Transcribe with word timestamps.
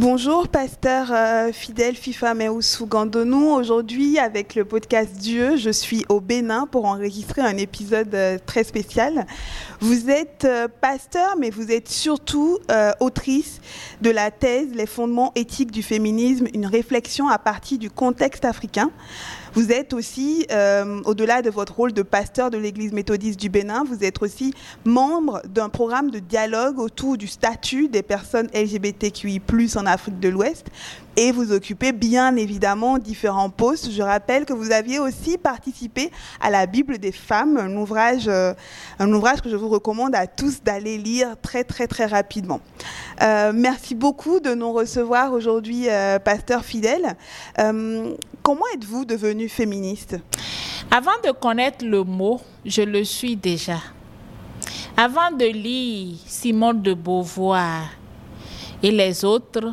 Bonjour, 0.00 0.48
pasteur 0.48 1.08
euh, 1.12 1.52
fidèle 1.52 1.94
FIFA 1.94 2.32
Meoussou 2.32 2.86
Gandonou. 2.86 3.50
Aujourd'hui, 3.50 4.18
avec 4.18 4.54
le 4.54 4.64
podcast 4.64 5.12
Dieu, 5.12 5.56
je 5.56 5.68
suis 5.68 6.06
au 6.08 6.20
Bénin 6.20 6.66
pour 6.66 6.86
enregistrer 6.86 7.42
un 7.42 7.58
épisode 7.58 8.14
euh, 8.14 8.38
très 8.46 8.64
spécial. 8.64 9.26
Vous 9.80 10.08
êtes 10.08 10.46
euh, 10.46 10.68
pasteur, 10.80 11.36
mais 11.38 11.50
vous 11.50 11.70
êtes 11.70 11.90
surtout 11.90 12.58
autrice 13.00 13.60
de 14.00 14.08
la 14.08 14.30
thèse 14.30 14.68
Les 14.74 14.86
fondements 14.86 15.32
éthiques 15.34 15.70
du 15.70 15.82
féminisme, 15.82 16.46
une 16.54 16.64
réflexion 16.64 17.28
à 17.28 17.36
partir 17.36 17.76
du 17.76 17.90
contexte 17.90 18.46
africain. 18.46 18.90
Vous 19.52 19.72
êtes 19.72 19.92
aussi, 19.92 20.46
euh, 20.52 21.00
au-delà 21.04 21.42
de 21.42 21.50
votre 21.50 21.74
rôle 21.74 21.92
de 21.92 22.02
pasteur 22.02 22.50
de 22.50 22.58
l'Église 22.58 22.92
méthodiste 22.92 23.40
du 23.40 23.48
Bénin, 23.48 23.82
vous 23.84 24.04
êtes 24.04 24.22
aussi 24.22 24.54
membre 24.84 25.42
d'un 25.48 25.68
programme 25.68 26.10
de 26.10 26.20
dialogue 26.20 26.78
autour 26.78 27.16
du 27.16 27.26
statut 27.26 27.88
des 27.88 28.02
personnes 28.02 28.48
LGBTQI+ 28.54 29.40
en 29.76 29.86
Afrique 29.86 30.20
de 30.20 30.28
l'Ouest 30.28 30.66
et 31.20 31.32
vous 31.32 31.52
occupez 31.52 31.92
bien 31.92 32.34
évidemment 32.36 32.96
différents 32.96 33.50
postes. 33.50 33.90
Je 33.90 34.00
rappelle 34.00 34.46
que 34.46 34.54
vous 34.54 34.72
aviez 34.72 34.98
aussi 34.98 35.36
participé 35.36 36.10
à 36.40 36.48
la 36.48 36.64
Bible 36.64 36.96
des 36.96 37.12
femmes, 37.12 37.58
un 37.58 37.76
ouvrage, 37.76 38.24
euh, 38.26 38.54
un 38.98 39.12
ouvrage 39.12 39.42
que 39.42 39.50
je 39.50 39.56
vous 39.56 39.68
recommande 39.68 40.14
à 40.14 40.26
tous 40.26 40.62
d'aller 40.62 40.96
lire 40.96 41.36
très 41.42 41.62
très 41.62 41.86
très 41.86 42.06
rapidement. 42.06 42.62
Euh, 43.20 43.52
merci 43.54 43.94
beaucoup 43.94 44.40
de 44.40 44.54
nous 44.54 44.72
recevoir 44.72 45.34
aujourd'hui, 45.34 45.90
euh, 45.90 46.18
pasteur 46.18 46.64
fidèle. 46.64 47.14
comment 48.42 48.64
êtes-vous 48.74 49.04
devenu 49.04 49.50
féministe? 49.50 50.16
Avant 50.90 51.20
de 51.22 51.32
connaître 51.32 51.84
le 51.84 52.02
mot, 52.02 52.40
je 52.64 52.80
le 52.80 53.04
suis 53.04 53.36
déjà. 53.36 53.76
Avant 54.96 55.30
de 55.32 55.44
lire 55.44 56.16
Simone 56.24 56.80
de 56.80 56.94
Beauvoir 56.94 57.90
et 58.82 58.90
les 58.90 59.22
autres, 59.22 59.70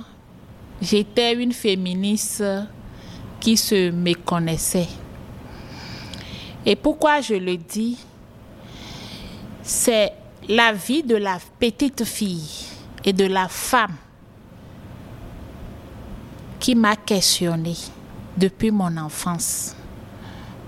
J'étais 0.82 1.34
une 1.34 1.54
féministe 1.54 2.44
qui 3.40 3.58
se 3.58 3.90
méconnaissait. 3.90 4.88
Et 6.66 6.76
pourquoi 6.76 7.22
je 7.22 7.34
le 7.34 7.58
dis? 7.58 7.98
C'est 9.64 10.14
la 10.48 10.74
vie 10.74 11.04
de 11.04 11.16
la 11.16 11.40
petite 11.60 12.04
fille 12.04 12.68
et 13.04 13.14
de 13.14 13.26
la 13.26 13.48
femme 13.48 13.96
qui 16.60 16.76
m'a 16.76 16.96
questionnée 16.96 17.76
depuis 18.38 18.72
mon 18.72 18.96
enfance, 18.98 19.76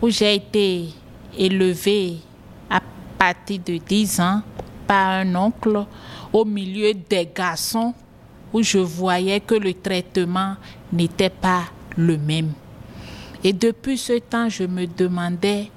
où 0.01 0.09
j'ai 0.09 0.35
été 0.35 0.89
élevée 1.37 2.17
à 2.69 2.81
partir 3.17 3.59
de 3.65 3.77
10 3.77 4.19
ans 4.21 4.41
par 4.87 5.09
un 5.09 5.35
oncle 5.35 5.85
au 6.33 6.45
milieu 6.45 6.93
des 6.93 7.29
garçons 7.33 7.93
où 8.53 8.61
je 8.61 8.79
voyais 8.79 9.39
que 9.39 9.55
le 9.55 9.73
traitement 9.73 10.55
n'était 10.91 11.29
pas 11.29 11.63
le 11.97 12.17
même. 12.17 12.53
Et 13.43 13.53
depuis 13.53 13.97
ce 13.97 14.19
temps, 14.19 14.49
je 14.49 14.63
me 14.63 14.85
demandais 14.85 15.71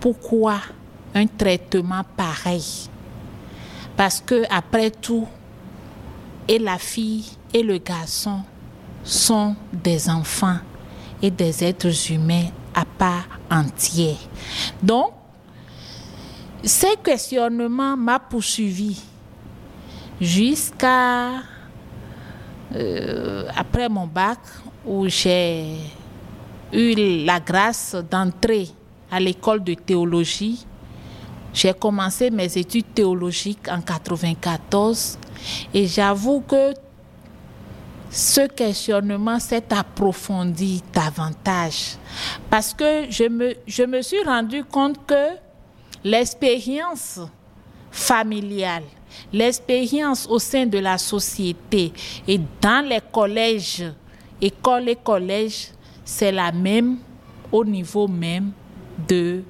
pourquoi 0.00 0.60
un 1.14 1.26
traitement 1.26 2.02
pareil. 2.16 2.88
Parce 3.96 4.20
que 4.20 4.44
après 4.50 4.90
tout, 4.90 5.26
et 6.48 6.58
la 6.58 6.78
fille 6.78 7.24
et 7.54 7.62
le 7.62 7.78
garçon 7.78 8.40
sont 9.04 9.54
des 9.72 10.08
enfants 10.08 10.58
et 11.20 11.30
des 11.30 11.64
êtres 11.64 12.10
humains 12.10 12.48
à 12.74 12.84
part 12.84 13.28
entière. 13.50 14.16
Donc, 14.82 15.12
ces 16.64 16.96
questionnements 17.02 17.96
m'ont 17.96 18.18
poursuivi 18.28 19.00
jusqu'à 20.20 21.42
euh, 22.74 23.48
après 23.56 23.88
mon 23.88 24.06
bac, 24.06 24.38
où 24.84 25.08
j'ai 25.08 25.76
eu 26.72 27.24
la 27.24 27.40
grâce 27.40 27.96
d'entrer 28.10 28.68
à 29.10 29.20
l'école 29.20 29.62
de 29.62 29.74
théologie, 29.74 30.66
j'ai 31.52 31.74
commencé 31.74 32.30
mes 32.30 32.56
études 32.56 32.94
théologiques 32.94 33.68
en 33.68 33.80
94 33.80 35.18
et 35.74 35.86
j'avoue 35.86 36.40
que 36.40 36.72
ce 38.10 38.46
questionnement 38.46 39.38
s'est 39.38 39.72
approfondi 39.72 40.82
davantage. 40.92 41.96
Parce 42.48 42.72
que 42.74 43.10
je 43.10 43.24
me, 43.24 43.54
je 43.66 43.82
me 43.84 44.02
suis 44.02 44.22
rendu 44.22 44.64
compte 44.64 45.04
que 45.06 45.36
l'expérience 46.04 47.20
familiale 47.90 48.84
L'expérience 49.32 50.26
au 50.28 50.38
sein 50.38 50.66
de 50.66 50.78
la 50.78 50.98
société 50.98 51.92
et 52.26 52.40
dans 52.60 52.86
les 52.86 53.00
collèges, 53.12 53.84
écoles 54.40 54.88
et 54.90 54.96
collèges, 54.96 55.68
c'est 56.04 56.32
la 56.32 56.52
même 56.52 56.98
au 57.50 57.64
niveau 57.64 58.08
même 58.08 58.52
de, 59.08 59.42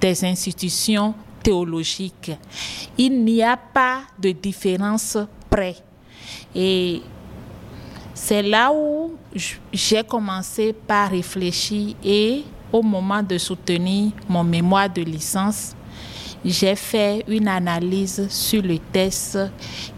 des 0.00 0.24
institutions 0.24 1.14
théologiques. 1.42 2.32
Il 2.96 3.24
n'y 3.24 3.42
a 3.42 3.56
pas 3.56 4.02
de 4.18 4.30
différence 4.30 5.16
près. 5.48 5.76
Et 6.54 7.02
c'est 8.14 8.42
là 8.42 8.70
où 8.72 9.14
j'ai 9.72 10.02
commencé 10.04 10.72
par 10.72 11.10
réfléchir 11.10 11.94
et 12.04 12.44
au 12.72 12.82
moment 12.82 13.22
de 13.22 13.38
soutenir 13.38 14.12
mon 14.28 14.44
mémoire 14.44 14.88
de 14.88 15.02
licence, 15.02 15.74
j'ai 16.44 16.74
fait 16.74 17.24
une 17.28 17.48
analyse 17.48 18.26
sur 18.30 18.62
le 18.62 18.78
test 18.78 19.38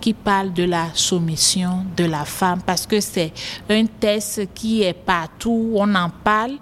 qui 0.00 0.12
parle 0.12 0.52
de 0.52 0.64
la 0.64 0.88
soumission 0.94 1.84
de 1.96 2.04
la 2.04 2.24
femme 2.24 2.60
parce 2.64 2.86
que 2.86 3.00
c'est 3.00 3.32
un 3.68 3.86
test 3.86 4.52
qui 4.52 4.82
est 4.82 4.92
partout, 4.92 5.72
on 5.74 5.94
en 5.94 6.10
parle. 6.10 6.58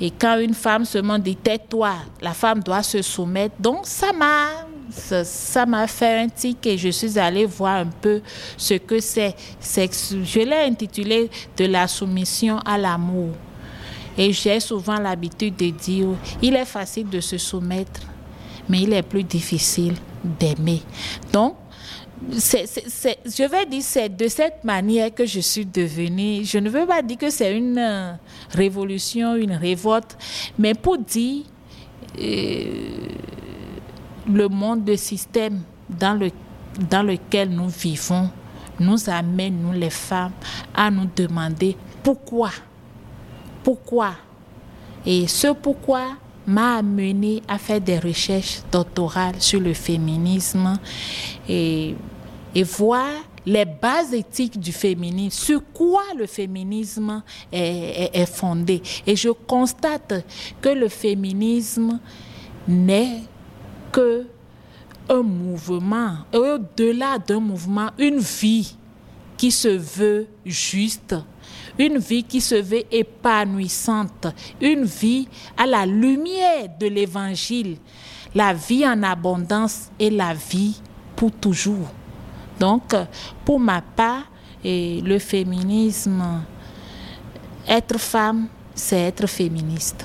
Et 0.00 0.10
quand 0.10 0.38
une 0.38 0.54
femme 0.54 0.84
se 0.84 0.98
dit 1.18 1.36
tais-toi, 1.36 1.94
la 2.22 2.32
femme 2.32 2.62
doit 2.62 2.82
se 2.82 3.02
soumettre. 3.02 3.56
Donc 3.60 3.80
ça 3.86 4.12
m'a 4.12 4.68
ça 4.90 5.66
m'a 5.66 5.86
fait 5.86 6.20
un 6.20 6.28
tic 6.28 6.66
et 6.66 6.78
je 6.78 6.88
suis 6.88 7.18
allée 7.18 7.44
voir 7.44 7.76
un 7.76 7.86
peu 7.86 8.22
ce 8.56 8.74
que 8.74 9.00
c'est. 9.00 9.34
Je 9.60 10.40
l'ai 10.40 10.64
intitulé 10.66 11.30
de 11.56 11.66
la 11.66 11.86
soumission 11.86 12.58
à 12.60 12.78
l'amour. 12.78 13.30
Et 14.16 14.32
j'ai 14.32 14.58
souvent 14.58 14.98
l'habitude 14.98 15.54
de 15.56 15.70
dire, 15.70 16.08
il 16.42 16.56
est 16.56 16.64
facile 16.64 17.08
de 17.08 17.20
se 17.20 17.38
soumettre, 17.38 18.00
mais 18.68 18.80
il 18.82 18.92
est 18.92 19.02
plus 19.02 19.24
difficile 19.24 19.94
d'aimer. 20.22 20.82
Donc, 21.32 21.56
je 22.30 23.48
vais 23.48 23.66
dire, 23.66 23.82
c'est 23.82 24.08
de 24.08 24.28
cette 24.28 24.64
manière 24.64 25.14
que 25.14 25.24
je 25.24 25.40
suis 25.40 25.64
devenue. 25.64 26.44
Je 26.44 26.58
ne 26.58 26.68
veux 26.68 26.86
pas 26.86 27.02
dire 27.02 27.18
que 27.18 27.30
c'est 27.30 27.56
une 27.56 27.78
euh, 27.78 28.12
révolution, 28.50 29.36
une 29.36 29.52
révolte, 29.52 30.16
mais 30.58 30.74
pour 30.74 30.98
dire 30.98 31.44
euh, 32.18 33.06
le 34.28 34.48
monde 34.48 34.84
de 34.84 34.96
système 34.96 35.62
dans, 35.88 36.14
le, 36.14 36.30
dans 36.90 37.02
lequel 37.02 37.50
nous 37.50 37.68
vivons 37.68 38.30
nous 38.80 39.08
amène, 39.10 39.60
nous 39.60 39.72
les 39.72 39.90
femmes, 39.90 40.32
à 40.74 40.90
nous 40.90 41.08
demander 41.16 41.76
pourquoi. 42.02 42.50
Pourquoi? 43.64 44.12
Et 45.04 45.26
ce 45.26 45.48
pourquoi 45.52 46.16
m'a 46.48 46.78
amené 46.78 47.42
à 47.46 47.58
faire 47.58 47.80
des 47.80 47.98
recherches 47.98 48.62
doctorales 48.72 49.40
sur 49.40 49.60
le 49.60 49.74
féminisme 49.74 50.78
et, 51.48 51.94
et 52.54 52.62
voir 52.62 53.08
les 53.44 53.64
bases 53.64 54.12
éthiques 54.12 54.58
du 54.58 54.72
féminisme, 54.72 55.44
sur 55.44 55.62
quoi 55.72 56.02
le 56.16 56.26
féminisme 56.26 57.22
est, 57.52 58.10
est, 58.12 58.26
fondé. 58.26 58.82
Et 59.06 59.16
je 59.16 59.30
constate 59.30 60.24
que 60.60 60.68
le 60.68 60.88
féminisme 60.88 61.98
n'est 62.66 63.22
que 63.92 64.26
un 65.08 65.22
mouvement, 65.22 66.18
au-delà 66.34 67.18
d'un 67.18 67.40
mouvement, 67.40 67.90
une 67.98 68.18
vie 68.18 68.76
qui 69.38 69.50
se 69.50 69.68
veut 69.68 70.26
juste, 70.44 71.14
une 71.78 71.98
vie 71.98 72.24
qui 72.24 72.40
se 72.40 72.56
veut 72.56 72.84
épanouissante, 72.90 74.26
une 74.60 74.84
vie 74.84 75.28
à 75.56 75.66
la 75.66 75.86
lumière 75.86 76.68
de 76.78 76.86
l'évangile. 76.86 77.76
la 78.34 78.52
vie 78.52 78.86
en 78.86 79.02
abondance 79.02 79.88
et 79.98 80.10
la 80.10 80.34
vie 80.34 80.80
pour 81.16 81.32
toujours. 81.32 81.88
Donc, 82.60 82.94
pour 83.44 83.58
ma 83.58 83.80
part, 83.80 84.24
et 84.64 85.00
le 85.02 85.18
féminisme, 85.18 86.42
être 87.66 87.98
femme, 87.98 88.48
c'est 88.74 89.00
être 89.00 89.26
féministe. 89.26 90.04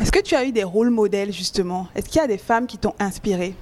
Est-ce 0.00 0.12
que 0.12 0.20
tu 0.20 0.34
as 0.34 0.44
eu 0.44 0.52
des 0.52 0.64
rôles 0.64 0.90
modèles 0.90 1.32
justement? 1.32 1.88
Est-ce 1.94 2.08
qu'il 2.08 2.20
y 2.20 2.24
a 2.24 2.26
des 2.26 2.38
femmes 2.38 2.66
qui 2.66 2.76
t'ont 2.76 2.94
inspirée 2.98 3.54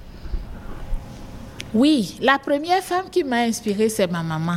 Oui, 1.75 2.19
la 2.21 2.39
première 2.39 2.83
femme 2.83 3.11
qui 3.11 3.23
m'a 3.25 3.41
inspirée, 3.43 3.89
c'est 3.89 4.11
ma 4.11 4.23
maman. 4.23 4.57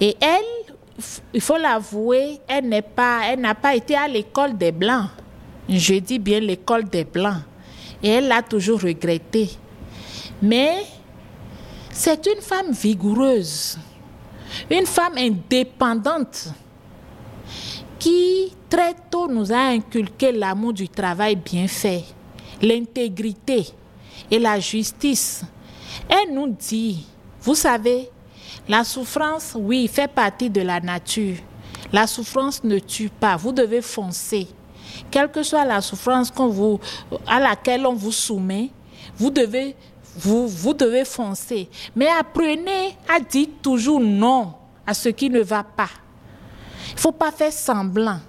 Et 0.00 0.16
elle, 0.20 0.55
il 1.32 1.40
faut 1.40 1.56
l'avouer, 1.58 2.40
elle 2.48 2.68
n'est 2.68 2.82
pas, 2.82 3.20
elle 3.26 3.40
n'a 3.40 3.54
pas 3.54 3.74
été 3.74 3.94
à 3.96 4.08
l'école 4.08 4.56
des 4.56 4.72
blancs. 4.72 5.08
Je 5.68 5.94
dis 5.94 6.18
bien 6.18 6.40
l'école 6.40 6.84
des 6.84 7.04
blancs. 7.04 7.42
Et 8.02 8.08
elle 8.08 8.28
l'a 8.28 8.42
toujours 8.42 8.80
regretté. 8.80 9.50
Mais 10.40 10.84
c'est 11.90 12.26
une 12.26 12.40
femme 12.42 12.72
vigoureuse, 12.72 13.78
une 14.70 14.86
femme 14.86 15.16
indépendante 15.16 16.48
qui 17.98 18.52
très 18.68 18.94
tôt 19.10 19.28
nous 19.28 19.50
a 19.52 19.68
inculqué 19.68 20.30
l'amour 20.32 20.72
du 20.72 20.88
travail 20.88 21.36
bien 21.36 21.66
fait, 21.66 22.04
l'intégrité 22.60 23.66
et 24.30 24.38
la 24.38 24.60
justice. 24.60 25.42
Elle 26.08 26.34
nous 26.34 26.48
dit, 26.48 27.06
vous 27.40 27.54
savez, 27.54 28.10
la 28.68 28.84
souffrance, 28.84 29.54
oui, 29.56 29.88
fait 29.88 30.08
partie 30.08 30.50
de 30.50 30.60
la 30.60 30.80
nature. 30.80 31.36
La 31.92 32.06
souffrance 32.06 32.64
ne 32.64 32.78
tue 32.78 33.08
pas. 33.08 33.36
Vous 33.36 33.52
devez 33.52 33.80
foncer. 33.80 34.48
Quelle 35.10 35.30
que 35.30 35.42
soit 35.42 35.64
la 35.64 35.80
souffrance 35.80 36.32
vous, 36.34 36.80
à 37.26 37.38
laquelle 37.38 37.86
on 37.86 37.94
vous 37.94 38.12
soumet, 38.12 38.70
vous 39.16 39.30
devez, 39.30 39.76
vous, 40.16 40.48
vous 40.48 40.74
devez 40.74 41.04
foncer. 41.04 41.68
Mais 41.94 42.08
apprenez 42.08 42.96
à 43.08 43.20
dire 43.20 43.48
toujours 43.62 44.00
non 44.00 44.54
à 44.86 44.94
ce 44.94 45.10
qui 45.10 45.30
ne 45.30 45.40
va 45.40 45.62
pas. 45.62 45.90
Il 46.90 46.94
ne 46.94 47.00
faut 47.00 47.12
pas 47.12 47.30
faire 47.30 47.52
semblant. 47.52 48.20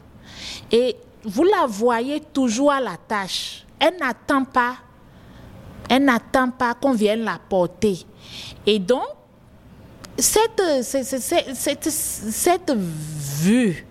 Et 0.72 0.96
vous 1.24 1.44
la 1.44 1.66
voyez 1.68 2.20
toujours 2.20 2.72
à 2.72 2.82
la 2.82 2.98
tâche. 2.98 3.66
Elle 3.80 3.98
n'attend 4.00 4.44
pas, 4.44 4.76
elle 5.90 6.04
n'attend 6.04 6.50
pas 6.52 6.74
qu'on 6.74 6.94
vienne 6.94 7.24
la 7.24 7.40
porter. 7.50 8.06
Et 8.66 8.80
donc, 8.80 9.06
cette, 10.18 10.84
cette, 10.84 11.90
cette, 11.90 12.72
vue, 12.76 13.86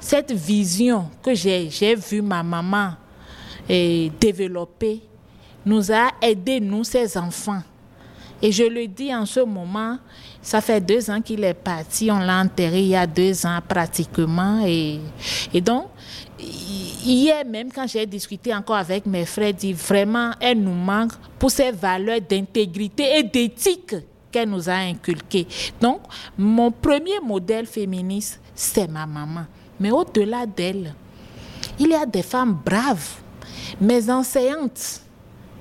cette 0.00 0.32
vision 0.32 1.08
que 1.22 1.34
j'ai 1.34 1.94
vue 1.94 2.22
ma 2.22 2.42
maman 2.42 2.92
développer, 3.68 5.00
nous 5.64 5.92
a 5.92 6.10
aidé, 6.20 6.60
nous, 6.60 6.84
ses 6.84 7.16
enfants. 7.16 7.62
Et 8.40 8.50
je 8.50 8.64
le 8.64 8.88
dis 8.88 9.14
en 9.14 9.24
ce 9.24 9.40
moment, 9.40 9.98
ça 10.40 10.60
fait 10.60 10.80
deux 10.80 11.08
ans 11.08 11.20
qu'il 11.20 11.44
est 11.44 11.54
parti, 11.54 12.10
on 12.10 12.18
l'a 12.18 12.40
enterré 12.40 12.80
il 12.80 12.88
y 12.88 12.96
a 12.96 13.06
deux 13.06 13.46
ans 13.46 13.60
pratiquement. 13.66 14.64
Et, 14.66 14.98
et 15.54 15.60
donc, 15.60 15.86
hier 16.40 17.44
même, 17.46 17.70
quand 17.72 17.86
j'ai 17.86 18.04
discuté 18.04 18.52
encore 18.52 18.76
avec 18.76 19.06
mes 19.06 19.24
frères, 19.26 19.54
dit 19.54 19.72
vraiment, 19.72 20.32
elle 20.40 20.60
nous 20.60 20.74
manque 20.74 21.12
pour 21.38 21.52
ses 21.52 21.70
valeurs 21.70 22.20
d'intégrité 22.20 23.18
et 23.18 23.22
d'éthique 23.22 23.94
qu'elle 24.32 24.48
nous 24.48 24.68
a 24.68 24.74
inculquées. 24.74 25.46
Donc, 25.80 26.00
mon 26.36 26.70
premier 26.70 27.20
modèle 27.20 27.66
féministe, 27.66 28.40
c'est 28.54 28.88
ma 28.88 29.06
maman. 29.06 29.44
Mais 29.78 29.90
au-delà 29.90 30.46
d'elle, 30.46 30.94
il 31.78 31.88
y 31.88 31.94
a 31.94 32.06
des 32.06 32.22
femmes 32.22 32.58
braves, 32.64 33.20
mes 33.80 34.10
enseignantes. 34.10 35.00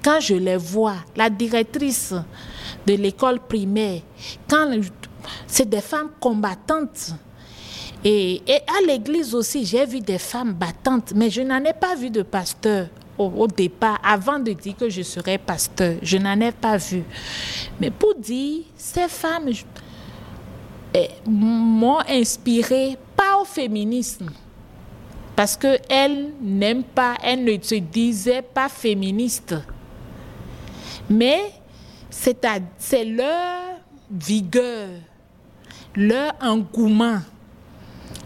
Quand 0.03 0.19
je 0.19 0.33
les 0.33 0.57
vois, 0.57 0.95
la 1.15 1.29
directrice 1.29 2.13
de 2.87 2.93
l'école 2.95 3.39
primaire, 3.39 4.01
quand 4.49 4.71
c'est 5.45 5.69
des 5.69 5.81
femmes 5.81 6.09
combattantes. 6.19 7.13
Et, 8.03 8.41
et 8.47 8.61
à 8.67 8.85
l'église 8.87 9.35
aussi, 9.35 9.63
j'ai 9.63 9.85
vu 9.85 9.99
des 9.99 10.17
femmes 10.17 10.53
battantes, 10.53 11.13
mais 11.15 11.29
je 11.29 11.41
n'en 11.41 11.63
ai 11.63 11.73
pas 11.73 11.95
vu 11.95 12.09
de 12.09 12.23
pasteur 12.23 12.87
au, 13.29 13.47
départ, 13.47 13.99
avant 14.03 14.39
de 14.39 14.51
dire 14.53 14.75
que 14.75 14.89
je 14.89 15.01
serais 15.01 15.37
pasteur. 15.37 15.95
Je 16.01 16.17
n'en 16.17 16.39
ai 16.39 16.51
pas 16.51 16.77
vu. 16.77 17.03
Mais 17.79 17.91
pour 17.91 18.15
dire, 18.15 18.63
ces 18.75 19.07
femmes 19.07 19.49
eh, 20.93 21.07
m'ont 21.27 21.99
inspiré, 22.07 22.97
pas 23.15 23.39
au 23.41 23.45
féminisme, 23.45 24.29
parce 25.35 25.55
qu'elles 25.57 26.31
n'aiment 26.41 26.83
pas, 26.83 27.15
elles 27.23 27.43
ne 27.43 27.61
se 27.61 27.75
disaient 27.75 28.41
pas 28.41 28.69
féministes. 28.69 29.55
Mais 31.09 31.51
c'est 32.09 33.05
leur 33.05 33.79
vigueur, 34.09 34.89
leur 35.95 36.33
engouement 36.41 37.19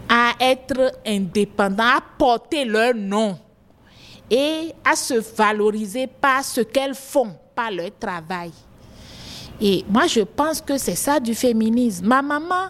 à 0.09 0.33
être 0.39 0.93
indépendant, 1.05 1.83
à 1.83 2.01
porter 2.17 2.65
leur 2.65 2.93
nom 2.93 3.37
et 4.29 4.73
à 4.83 4.95
se 4.95 5.13
valoriser 5.35 6.07
par 6.07 6.43
ce 6.43 6.61
qu'elles 6.61 6.95
font, 6.95 7.35
par 7.53 7.71
leur 7.71 7.89
travail. 7.99 8.51
Et 9.61 9.85
moi, 9.87 10.07
je 10.07 10.21
pense 10.21 10.61
que 10.61 10.77
c'est 10.77 10.95
ça 10.95 11.19
du 11.19 11.33
féminisme. 11.33 12.07
Ma 12.07 12.21
maman, 12.21 12.69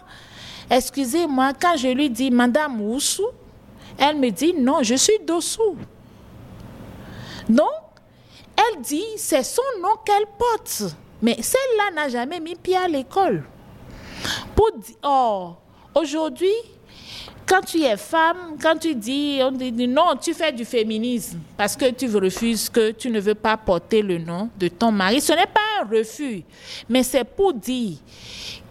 excusez-moi, 0.69 1.53
quand 1.59 1.77
je 1.77 1.87
lui 1.87 2.09
dis 2.09 2.29
Madame 2.29 2.81
Oussou, 2.81 3.27
elle 3.97 4.17
me 4.17 4.29
dit 4.29 4.53
non, 4.53 4.83
je 4.83 4.95
suis 4.95 5.19
dessous. 5.25 5.77
Donc, 7.49 7.67
elle 8.57 8.81
dit 8.81 9.05
c'est 9.17 9.43
son 9.43 9.61
nom 9.81 9.95
qu'elle 10.05 10.25
porte. 10.37 10.95
Mais 11.21 11.41
celle-là 11.41 11.91
n'a 11.95 12.09
jamais 12.09 12.39
mis 12.39 12.55
pied 12.55 12.77
à 12.77 12.87
l'école. 12.87 13.43
Pour 14.55 14.71
dire, 14.77 14.95
oh, 15.03 15.53
aujourd'hui, 15.93 16.53
quand 17.45 17.61
tu 17.61 17.81
es 17.83 17.97
femme, 17.97 18.57
quand 18.61 18.77
tu 18.77 18.95
dis, 18.95 19.39
on 19.41 19.51
dit 19.51 19.87
non, 19.87 20.15
tu 20.19 20.33
fais 20.33 20.51
du 20.51 20.65
féminisme 20.65 21.39
parce 21.55 21.75
que 21.75 21.91
tu 21.91 22.07
refuses 22.15 22.69
que 22.69 22.91
tu 22.91 23.09
ne 23.09 23.19
veux 23.19 23.35
pas 23.35 23.55
porter 23.55 24.01
le 24.01 24.17
nom 24.17 24.49
de 24.57 24.67
ton 24.67 24.91
mari. 24.91 25.21
Ce 25.21 25.31
n'est 25.31 25.45
pas 25.45 25.61
un 25.81 25.85
refus, 25.85 26.43
mais 26.89 27.03
c'est 27.03 27.23
pour 27.23 27.53
dire 27.53 27.97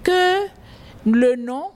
que 0.02 0.46
le 1.06 1.36
nom, 1.36 1.70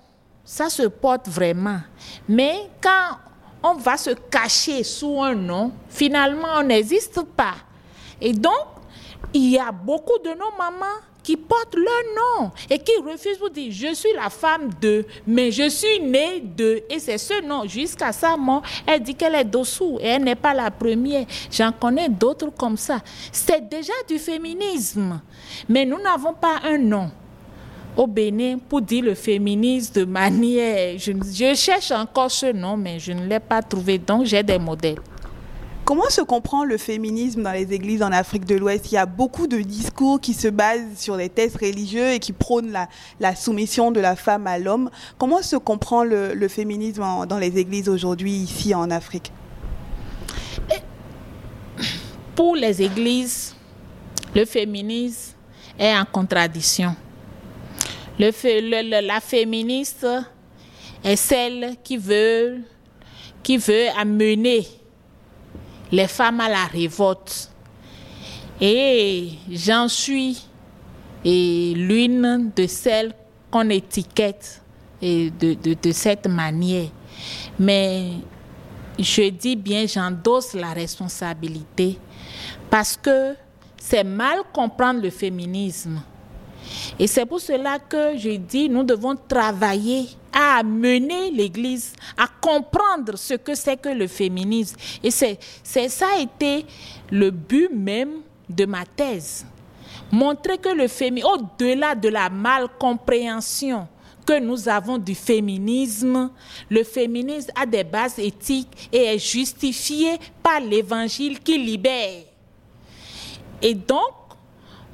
ça 0.45 0.69
se 0.69 0.83
porte 0.83 1.29
vraiment. 1.29 1.81
Mais 2.29 2.69
quand 2.81 3.19
on 3.63 3.75
va 3.75 3.97
se 3.97 4.11
cacher 4.11 4.83
sous 4.83 5.23
un 5.23 5.35
nom, 5.35 5.73
finalement, 5.89 6.49
on 6.59 6.63
n'existe 6.63 7.23
pas. 7.37 7.55
Et 8.21 8.33
donc, 8.33 8.67
il 9.33 9.51
y 9.51 9.59
a 9.59 9.71
beaucoup 9.71 10.19
de 10.19 10.31
nos 10.31 10.57
mamans 10.57 10.87
qui 11.29 11.37
portent 11.37 11.75
leur 11.77 12.41
nom 12.41 12.51
et 12.71 12.79
qui 12.79 12.93
refusent 13.05 13.39
vous 13.39 13.51
dire 13.51 13.71
je 13.71 13.93
suis 13.95 14.15
la 14.15 14.31
femme 14.31 14.71
de, 14.81 15.05
mais 15.27 15.53
je 15.53 15.69
suis 15.69 16.01
née 16.01 16.41
de. 16.41 16.83
Et 16.89 16.99
c'est 16.99 17.19
ce 17.19 17.47
nom. 17.47 17.67
Jusqu'à 17.67 18.13
sa 18.13 18.35
mort, 18.35 18.63
elle 18.87 19.03
dit 19.03 19.15
qu'elle 19.15 19.35
est 19.35 19.45
dessous 19.45 19.99
et 20.01 20.07
elle 20.07 20.25
n'est 20.25 20.35
pas 20.35 20.55
la 20.55 20.71
première. 20.71 21.27
J'en 21.51 21.71
connais 21.71 22.09
d'autres 22.09 22.49
comme 22.57 22.79
ça. 22.79 23.01
C'est 23.31 23.69
déjà 23.69 23.93
du 24.09 24.19
féminisme. 24.19 25.21
Mais 25.69 25.85
nous 25.85 26.01
n'avons 26.01 26.33
pas 26.33 26.61
un 26.65 26.79
nom 26.79 27.11
au 27.95 28.07
Bénin 28.07 28.57
pour 28.67 28.81
dire 28.81 29.05
le 29.05 29.15
féminisme 29.15 30.01
de 30.01 30.05
manière. 30.07 30.99
Je, 30.99 31.13
je 31.13 31.55
cherche 31.55 31.91
encore 31.91 32.31
ce 32.31 32.53
nom, 32.53 32.79
mais 32.79 32.99
je 32.99 33.13
ne 33.13 33.27
l'ai 33.27 33.41
pas 33.41 33.61
trouvé. 33.61 33.99
Donc 33.99 34.25
j'ai 34.25 34.43
des 34.43 34.59
modèles. 34.59 35.01
Comment 35.89 36.11
se 36.11 36.21
comprend 36.21 36.65
le 36.65 36.77
féminisme 36.77 37.43
dans 37.43 37.53
les 37.53 37.73
églises 37.73 38.03
en 38.03 38.13
Afrique 38.13 38.45
de 38.45 38.57
l'Ouest? 38.57 38.93
Il 38.93 38.97
y 38.97 38.99
a 38.99 39.07
beaucoup 39.07 39.47
de 39.47 39.57
discours 39.57 40.21
qui 40.21 40.35
se 40.35 40.47
basent 40.47 40.99
sur 40.99 41.17
les 41.17 41.31
tests 41.31 41.57
religieux 41.57 42.11
et 42.11 42.19
qui 42.19 42.35
prônent 42.35 42.77
la, 43.21 43.35
soumission 43.35 43.91
de 43.91 43.99
la 43.99 44.15
femme 44.15 44.47
à 44.47 44.59
l'homme. 44.59 44.91
Comment 45.17 45.41
se 45.41 45.57
comprend 45.57 46.05
le, 46.05 46.47
féminisme 46.49 47.03
dans 47.27 47.39
les 47.39 47.57
églises 47.57 47.89
aujourd'hui 47.89 48.33
ici 48.33 48.75
en 48.75 48.91
Afrique? 48.91 49.33
Pour 52.37 52.55
les 52.55 52.83
églises, 52.83 53.57
le 54.35 54.45
féminisme 54.45 55.37
est 55.79 55.97
en 55.97 56.05
contradiction. 56.05 56.95
Le, 58.19 59.01
la 59.07 59.21
féministe 59.23 60.07
est 61.03 61.17
celle 61.17 61.77
qui 61.83 61.97
veut 61.97 62.59
amener 63.97 64.67
les 65.93 66.07
femmes 66.07 66.41
à 66.41 66.49
la 66.49 66.67
révolte. 66.67 67.51
Et 68.61 69.31
j'en 69.51 69.89
suis 69.89 70.45
l'une 71.25 72.51
de 72.55 72.67
celles 72.67 73.15
qu'on 73.51 73.69
étiquette 73.71 74.63
de, 75.01 75.55
de, 75.55 75.93
cette 75.93 76.27
manière. 76.27 76.89
Mais 77.59 78.11
je 78.99 79.31
dis 79.31 79.57
bien, 79.57 79.87
j'endosse 79.87 80.55
la 80.55 80.73
responsabilité 80.73 81.99
parce 82.71 82.97
que 82.97 83.35
c'est 83.81 84.05
mal 84.05 84.41
comprendre 84.53 85.03
le 85.03 85.11
féminisme. 85.11 86.01
Et 86.99 87.07
c'est 87.07 87.27
pour 87.27 87.41
cela 87.41 87.79
que 87.79 88.17
je 88.17 88.31
dis, 88.37 88.69
nous 88.69 88.83
devons 88.83 89.15
travailler 89.17 90.09
à 90.33 90.59
amener 90.59 91.31
l'Église 91.31 91.93
à 92.17 92.27
comprendre 92.41 93.17
ce 93.17 93.35
que 93.35 93.55
c'est 93.55 93.77
que 93.77 93.89
le 93.89 94.07
féminisme. 94.07 94.77
Et 95.03 95.11
c'est, 95.11 95.39
ça 95.63 96.07
a 96.17 96.21
été 96.21 96.67
le 97.11 97.31
but 97.31 97.71
même 97.73 98.21
de 98.49 98.65
ma 98.67 98.85
thèse. 98.85 99.45
Montrer 100.11 100.59
que 100.59 100.71
le 100.71 100.89
féminisme, 100.89 101.29
au-delà 101.29 101.95
de 101.95 102.09
la 102.09 102.31
malcompréhension 102.31 103.87
que 104.25 104.39
nous 104.39 104.69
avons 104.69 104.99
du 104.99 105.15
féminisme, 105.15 106.31
le 106.69 106.85
féminisme 106.85 107.51
a 107.57 107.65
des 107.65 107.85
bases 107.85 108.19
éthiques 108.19 108.89
et 108.93 109.05
est 109.05 109.19
justifié 109.19 110.19
par 110.43 110.61
l'évangile 110.61 111.41
qui 111.41 111.57
libère. 111.57 112.25
Et 113.63 113.75
donc, 113.75 114.13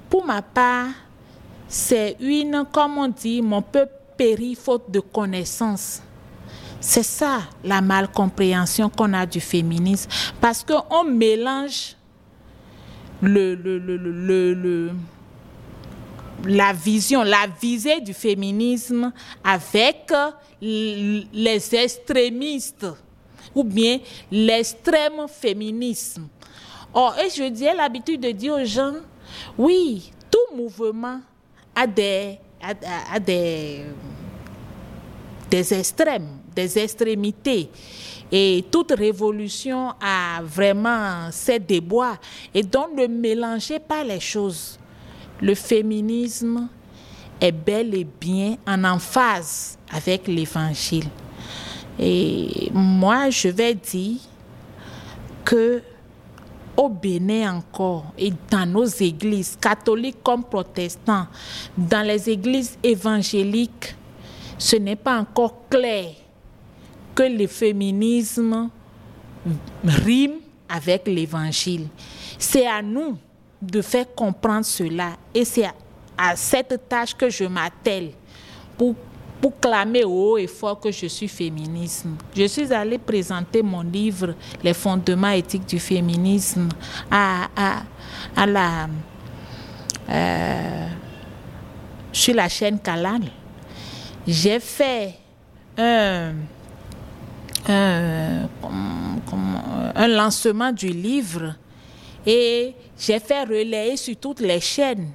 pour 0.08 0.24
ma 0.24 0.40
part, 0.40 0.86
c'est 1.68 2.16
une, 2.20 2.64
comme 2.72 2.98
on 2.98 3.08
dit, 3.08 3.42
mon 3.42 3.62
peuple 3.62 3.92
périt 4.16 4.54
faute 4.54 4.90
de 4.90 5.00
connaissances. 5.00 6.02
C'est 6.80 7.02
ça 7.02 7.40
la 7.64 7.80
malcompréhension 7.80 8.90
qu'on 8.90 9.12
a 9.14 9.24
du 9.24 9.40
féminisme. 9.40 10.10
Parce 10.40 10.62
qu'on 10.62 11.04
mélange 11.04 11.96
le, 13.22 13.54
le, 13.54 13.78
le, 13.78 13.96
le, 14.54 14.90
la 16.46 16.72
vision, 16.72 17.22
la 17.22 17.46
visée 17.60 18.00
du 18.00 18.12
féminisme 18.12 19.12
avec 19.42 20.12
les 20.60 21.74
extrémistes 21.74 22.86
ou 23.54 23.64
bien 23.64 23.98
l'extrême 24.30 25.26
féminisme. 25.28 26.28
Or, 26.92 27.16
et 27.18 27.30
je 27.30 27.48
dis 27.48 27.64
l'habitude 27.64 28.20
de 28.20 28.30
dire 28.30 28.54
aux 28.54 28.64
gens, 28.64 28.94
oui, 29.56 30.12
tout 30.30 30.56
mouvement 30.56 31.20
a 31.74 31.86
des, 31.86 32.38
a, 32.62 33.20
des, 33.20 33.84
des 35.50 35.74
extrêmes, 35.74 36.38
des 36.54 36.78
extrémités. 36.78 37.70
Et 38.30 38.64
toute 38.70 38.92
révolution 38.92 39.92
a 40.00 40.42
vraiment 40.42 41.30
ses 41.30 41.58
déboires. 41.58 42.18
Et 42.52 42.62
donc 42.62 42.96
ne 42.96 43.06
mélangez 43.06 43.78
pas 43.78 44.02
les 44.02 44.20
choses. 44.20 44.78
Le 45.40 45.54
féminisme 45.54 46.68
est 47.40 47.52
bel 47.52 47.94
et 47.94 48.04
bien 48.04 48.56
en 48.66 48.82
emphase 48.84 49.78
avec 49.90 50.26
l'évangile. 50.26 51.08
Et 51.98 52.70
moi, 52.72 53.30
je 53.30 53.48
vais 53.48 53.74
dire 53.74 54.18
que 55.44 55.82
au 56.76 56.88
Bénin 56.88 57.56
encore 57.56 58.12
et 58.18 58.32
dans 58.50 58.66
nos 58.66 58.84
églises, 58.84 59.56
catholiques 59.60 60.22
comme 60.22 60.44
protestants, 60.44 61.26
dans 61.76 62.06
les 62.06 62.28
églises 62.28 62.76
évangéliques, 62.82 63.94
ce 64.58 64.76
n'est 64.76 64.96
pas 64.96 65.18
encore 65.18 65.68
clair 65.68 66.12
que 67.14 67.22
le 67.22 67.46
féminisme 67.46 68.70
rime 69.84 70.36
avec 70.68 71.06
l'évangile. 71.06 71.86
C'est 72.38 72.66
à 72.66 72.82
nous 72.82 73.16
de 73.60 73.80
faire 73.82 74.12
comprendre 74.14 74.64
cela 74.64 75.16
et 75.32 75.44
c'est 75.44 75.66
à, 76.16 76.36
cette 76.36 76.88
tâche 76.88 77.14
que 77.14 77.30
je 77.30 77.44
m'attelle 77.44 78.10
pour 78.76 78.94
pour 79.44 79.60
clamer 79.60 80.04
haut 80.04 80.38
et 80.38 80.46
fort 80.46 80.80
que 80.80 80.90
je 80.90 81.04
suis 81.04 81.28
féminisme. 81.28 82.16
Je 82.34 82.46
suis 82.46 82.72
allée 82.72 82.96
présenter 82.96 83.62
mon 83.62 83.82
livre 83.82 84.34
Les 84.62 84.72
fondements 84.72 85.28
éthiques 85.28 85.66
du 85.66 85.78
féminisme 85.78 86.70
à, 87.10 87.48
à, 87.54 87.82
à 88.34 88.46
la 88.46 88.88
euh, 90.08 90.86
sur 92.10 92.34
la 92.34 92.48
chaîne 92.48 92.78
Kalal. 92.78 93.20
J'ai 94.26 94.60
fait 94.60 95.12
un, 95.76 96.32
un 97.68 98.48
lancement 100.08 100.72
du 100.72 100.88
livre 100.88 101.54
et 102.24 102.74
j'ai 102.98 103.20
fait 103.20 103.42
relayer 103.42 103.98
sur 103.98 104.16
toutes 104.16 104.40
les 104.40 104.60
chaînes. 104.60 105.10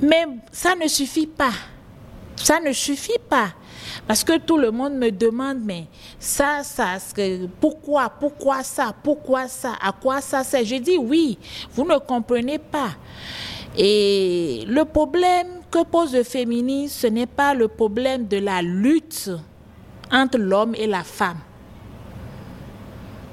Mais 0.00 0.24
ça 0.50 0.74
ne 0.74 0.88
suffit 0.88 1.26
pas. 1.26 1.52
Ça 2.42 2.60
ne 2.60 2.72
suffit 2.72 3.18
pas. 3.28 3.52
Parce 4.06 4.24
que 4.24 4.38
tout 4.38 4.56
le 4.56 4.70
monde 4.70 4.94
me 4.94 5.10
demande, 5.10 5.58
mais 5.62 5.86
ça, 6.18 6.62
ça, 6.62 6.98
pourquoi, 7.60 8.08
pourquoi 8.08 8.62
ça, 8.62 8.94
pourquoi 9.02 9.48
ça, 9.48 9.74
à 9.80 9.92
quoi 9.92 10.20
ça 10.20 10.44
sert? 10.44 10.64
Je 10.64 10.76
dis 10.76 10.96
oui, 10.96 11.38
vous 11.72 11.84
ne 11.84 11.98
comprenez 11.98 12.58
pas. 12.58 12.90
Et 13.76 14.64
le 14.66 14.84
problème 14.84 15.46
que 15.70 15.84
pose 15.84 16.14
le 16.14 16.22
féminisme, 16.22 16.94
ce 17.00 17.06
n'est 17.06 17.26
pas 17.26 17.54
le 17.54 17.68
problème 17.68 18.26
de 18.26 18.38
la 18.38 18.62
lutte 18.62 19.30
entre 20.10 20.38
l'homme 20.38 20.74
et 20.74 20.86
la 20.86 21.04
femme. 21.04 21.38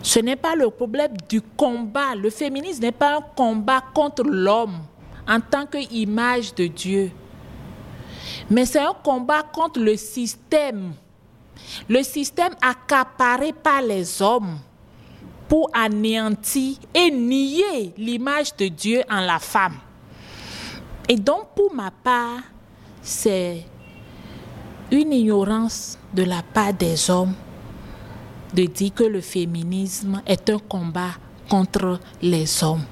Ce 0.01 0.19
n'est 0.19 0.35
pas 0.35 0.55
le 0.55 0.69
problème 0.69 1.13
du 1.27 1.41
combat. 1.41 2.15
Le 2.15 2.29
féminisme 2.29 2.81
n'est 2.81 2.91
pas 2.91 3.17
un 3.17 3.21
combat 3.35 3.81
contre 3.93 4.23
l'homme 4.23 4.77
en 5.27 5.39
tant 5.39 5.65
qu'image 5.65 6.53
de 6.53 6.67
Dieu. 6.67 7.11
Mais 8.49 8.65
c'est 8.65 8.79
un 8.79 8.93
combat 9.03 9.43
contre 9.43 9.79
le 9.79 9.95
système. 9.97 10.93
Le 11.89 12.03
système 12.03 12.53
accaparé 12.61 13.53
par 13.53 13.81
les 13.81 14.21
hommes 14.21 14.59
pour 15.47 15.69
anéantir 15.73 16.77
et 16.93 17.11
nier 17.11 17.93
l'image 17.97 18.55
de 18.55 18.67
Dieu 18.67 19.03
en 19.09 19.21
la 19.21 19.39
femme. 19.39 19.77
Et 21.07 21.15
donc, 21.15 21.49
pour 21.55 21.73
ma 21.73 21.91
part, 21.91 22.41
c'est 23.01 23.63
une 24.91 25.13
ignorance 25.13 25.97
de 26.13 26.23
la 26.23 26.41
part 26.41 26.73
des 26.73 27.09
hommes 27.09 27.33
de 28.53 28.65
dire 28.65 28.93
que 28.93 29.03
le 29.03 29.21
féminisme 29.21 30.21
est 30.25 30.49
un 30.49 30.59
combat 30.59 31.11
contre 31.49 31.99
les 32.21 32.63
hommes. 32.63 32.83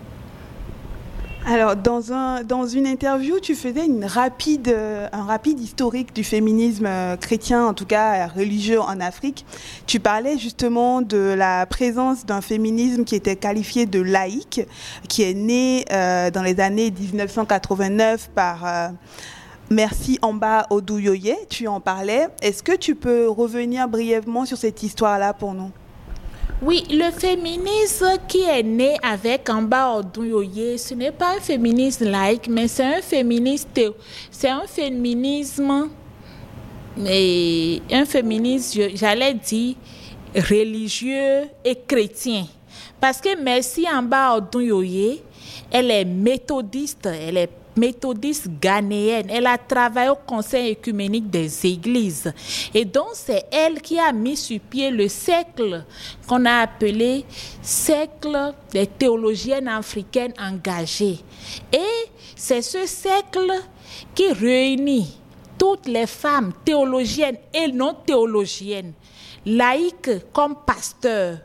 Alors, 1.45 1.75
dans, 1.75 2.13
un, 2.13 2.41
dans 2.43 2.65
une 2.65 2.88
interview, 2.88 3.38
tu 3.41 3.53
faisais 3.55 3.85
euh, 3.89 5.07
un 5.12 5.23
rapide 5.23 5.59
historique 5.59 6.15
du 6.15 6.23
féminisme 6.23 6.85
euh, 6.85 7.17
chrétien, 7.17 7.65
en 7.65 7.73
tout 7.73 7.85
cas 7.85 8.27
religieux 8.27 8.79
en 8.79 9.01
Afrique. 9.01 9.45
Tu 9.85 10.00
parlais 10.00 10.38
justement 10.38 11.01
de 11.01 11.33
la 11.38 11.65
présence 11.65 12.25
d'un 12.25 12.39
féminisme 12.39 13.03
qui 13.03 13.15
était 13.15 13.35
qualifié 13.35 13.85
de 13.85 14.00
laïque, 14.00 14.62
qui 15.09 15.23
est 15.23 15.33
né 15.33 15.83
euh, 15.91 16.31
dans 16.31 16.43
les 16.43 16.59
années 16.59 16.91
1989 16.91 18.29
par... 18.33 18.91
Merci 19.69 20.19
Amba 20.21 20.67
Odouyoye, 20.69 21.35
tu 21.50 21.67
en 21.67 21.79
parlais. 21.79 22.27
Est-ce 22.41 22.62
que 22.62 22.75
tu 22.75 22.95
peux 22.95 23.27
revenir 23.29 23.88
brièvement 23.88 24.45
sur 24.45 24.57
cette 24.57 24.83
histoire-là 24.83 25.33
pour 25.33 25.53
nous? 25.53 25.71
Oui, 26.62 26.83
le 26.89 27.12
féminisme 27.12 28.17
qui 28.27 28.43
est 28.43 28.63
né 28.63 28.95
avec 29.01 29.50
Amba 29.50 29.98
Odouyoye, 29.98 30.77
ce 30.77 30.93
n'est 30.93 31.12
pas 31.12 31.36
un 31.36 31.39
féminisme 31.39 32.10
laïque, 32.10 32.48
mais 32.48 32.67
c'est 32.67 32.83
un 32.83 33.01
féminisme, 33.01 33.67
c'est 34.31 34.50
un 34.50 34.65
féminisme, 34.67 35.89
mais 36.95 37.81
un 37.91 38.05
féminisme, 38.05 38.89
j'allais 38.95 39.33
dire, 39.33 39.75
religieux 40.36 41.50
et 41.65 41.75
chrétien. 41.88 42.45
Parce 43.01 43.19
que 43.19 43.38
Merci 43.41 43.86
Amba 43.91 44.38
Odouyoye, 44.38 45.22
elle 45.72 45.91
est 45.91 46.05
méthodiste, 46.05 47.07
elle 47.07 47.38
est 47.38 47.62
méthodiste 47.75 48.48
ghanéenne. 48.62 49.30
Elle 49.30 49.48
a 49.48 49.58
travaillé 49.58 50.10
au 50.10 50.15
Conseil 50.15 50.72
écuménique 50.72 51.30
des 51.30 51.65
églises. 51.65 52.32
Et 52.74 52.86
donc, 52.86 53.10
c'est 53.13 53.46
elle 53.51 53.82
qui 53.82 54.00
a 54.00 54.12
mis 54.12 54.38
sur 54.38 54.60
pied 54.60 54.92
le 54.92 55.08
cercle 55.08 55.84
qu'on 56.27 56.46
a 56.46 56.62
appelé 56.62 57.25
cercle 57.62 58.53
des 58.72 58.88
théologiennes 58.88 59.68
africaines 59.68 60.34
engagées. 60.39 61.20
Et 61.72 62.10
c'est 62.36 62.62
ce 62.62 62.86
cercle 62.86 63.51
qui 64.13 64.32
réunit 64.32 65.18
toutes 65.58 65.88
les 65.88 66.08
femmes 66.08 66.53
théologiennes 66.65 67.38
et 67.53 67.72
non 67.72 67.94
théologiennes, 68.06 68.94
laïques 69.46 70.32
comme 70.34 70.56
pasteurs, 70.65 71.38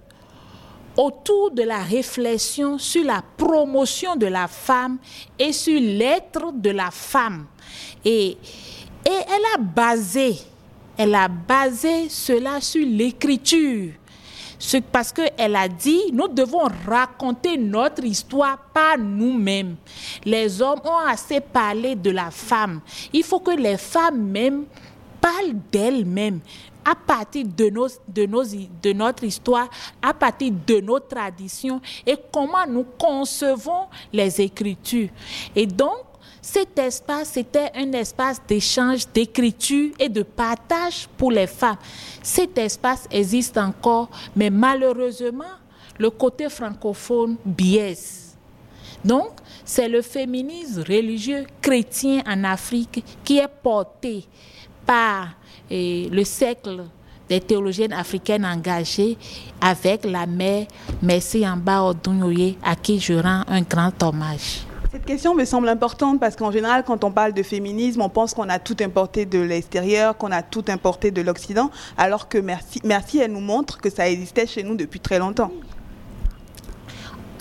autour 0.99 1.53
de 1.53 1.63
la 1.63 1.79
réflexion 1.79 2.77
sur 2.77 3.05
la 3.05 3.23
promotion 3.37 4.17
de 4.17 4.27
la 4.27 4.49
femme 4.49 4.99
et 5.39 5.53
sur 5.53 5.81
l'être 5.81 6.53
de 6.53 6.71
la 6.71 6.91
femme. 6.91 7.47
Et, 8.05 8.31
et 8.31 8.37
elle 9.07 9.45
a 9.55 9.59
basé, 9.59 10.37
elle 10.97 11.15
a 11.15 11.29
basé 11.29 12.09
cela 12.09 12.61
sur 12.61 12.85
l'écriture. 12.85 13.93
Parce 14.91 15.13
qu'elle 15.13 15.55
a 15.55 15.69
dit, 15.69 16.11
nous 16.13 16.27
devons 16.27 16.67
raconter 16.85 17.57
notre 17.57 18.05
histoire 18.05 18.59
par 18.75 18.99
nous-mêmes. 18.99 19.77
Les 20.25 20.61
hommes 20.61 20.81
ont 20.85 21.07
assez 21.07 21.39
parlé 21.39 21.95
de 21.95 22.11
la 22.11 22.33
femme. 22.33 22.81
Il 23.13 23.23
faut 23.23 23.39
que 23.39 23.53
les 23.53 23.77
femmes 23.77 24.21
même 24.31 24.65
parlent 25.21 25.55
d'elles-mêmes 25.71 26.41
à 26.89 26.95
partir 26.95 27.45
de, 27.47 27.69
nos, 27.69 27.89
de, 28.09 28.25
nos, 28.25 28.45
de 28.45 28.93
notre 28.95 29.25
histoire, 29.25 29.69
à 30.01 30.15
partir 30.15 30.53
de 30.67 30.81
nos 30.81 30.99
traditions 30.99 31.83
et 32.07 32.17
comment 32.33 32.67
nous 32.67 32.87
concevons 32.99 33.89
les 34.11 34.41
Écritures. 34.41 35.11
Et 35.55 35.67
donc, 35.67 35.99
cet 36.41 36.79
espace, 36.79 37.33
c'était 37.33 37.71
un 37.75 37.93
espace 37.93 38.41
d'échange, 38.49 39.07
d'écriture 39.13 39.91
et 39.99 40.09
de 40.09 40.23
partage 40.23 41.07
pour 41.19 41.31
les 41.31 41.47
femmes. 41.47 41.77
Cet 42.23 42.57
espace 42.57 43.07
existe 43.11 43.59
encore, 43.59 44.09
mais 44.35 44.49
malheureusement, 44.49 45.45
le 45.99 46.09
côté 46.09 46.49
francophone 46.49 47.37
biaise. 47.45 48.35
Donc, 49.05 49.33
c'est 49.63 49.89
le 49.89 50.01
féminisme 50.01 50.83
religieux 50.89 51.45
chrétien 51.61 52.23
en 52.27 52.45
Afrique 52.45 53.05
qui 53.23 53.39
est 53.39 53.49
porté 53.63 54.27
par 54.89 55.29
le 55.71 56.25
cercle 56.25 56.85
des 57.29 57.43
théologiennes 57.43 57.93
africaines 57.93 58.47
engagées 58.47 59.19
avec 59.61 60.07
la 60.07 60.25
mère 60.25 60.67
Messi 61.03 61.47
Amba 61.47 61.83
Odunyoye, 61.83 62.57
à 62.65 62.75
qui 62.75 62.99
je 62.99 63.13
rends 63.13 63.43
un 63.47 63.61
grand 63.61 64.03
hommage. 64.03 64.63
Cette 64.91 65.05
question 65.05 65.35
me 65.35 65.45
semble 65.45 65.69
importante 65.69 66.19
parce 66.19 66.35
qu'en 66.35 66.51
général, 66.51 66.85
quand 66.87 67.05
on 67.05 67.11
parle 67.11 67.35
de 67.35 67.43
féminisme, 67.43 68.01
on 68.01 68.09
pense 68.09 68.33
qu'on 68.33 68.49
a 68.49 68.59
tout 68.59 68.79
importé 68.81 69.27
de 69.27 69.39
l'extérieur, 69.39 70.17
qu'on 70.17 70.33
a 70.33 70.41
tout 70.41 70.65
importé 70.69 71.11
de 71.11 71.21
l'Occident, 71.21 71.71
alors 71.99 72.27
que 72.27 72.39
merci, 72.39 72.81
merci, 72.83 73.19
elle 73.19 73.33
nous 73.33 73.41
montre 73.41 73.79
que 73.79 73.91
ça 73.91 74.09
existait 74.09 74.47
chez 74.47 74.63
nous 74.63 74.75
depuis 74.75 75.01
très 75.01 75.19
longtemps. 75.19 75.53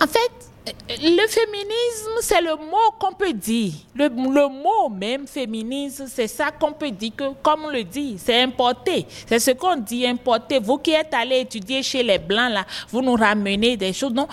En 0.04 0.08
fait, 0.08 0.47
le 0.90 1.28
féminisme, 1.28 2.12
c'est 2.22 2.42
le 2.42 2.56
mot 2.56 2.92
qu'on 3.00 3.14
peut 3.14 3.34
dire. 3.34 3.74
Le, 3.96 4.10
mot 4.10 4.90
même 4.90 5.28
féminisme, 5.28 6.06
c'est 6.08 6.28
ça 6.28 6.52
qu'on 6.52 6.74
peut 6.74 6.92
dire 6.92 7.12
que, 7.16 7.24
comme 7.42 7.66
on 7.66 7.70
le 7.70 7.84
dit, 7.84 8.18
c'est 8.18 8.42
importé. 8.42 9.06
C'est 9.28 9.40
ce 9.40 9.52
qu'on 9.52 9.78
dit 9.78 10.06
importé. 10.06 10.60
Vous 10.60 10.78
qui 10.78 10.92
êtes 10.92 11.14
allé 11.14 11.40
étudier 11.42 11.84
chez 11.84 12.04
les 12.04 12.18
Blancs, 12.18 12.52
là, 12.52 12.66
vous 12.90 13.02
nous 13.02 13.16
ramenez 13.16 13.78
des 13.78 13.94
choses. 13.94 14.14
Non. 14.14 14.28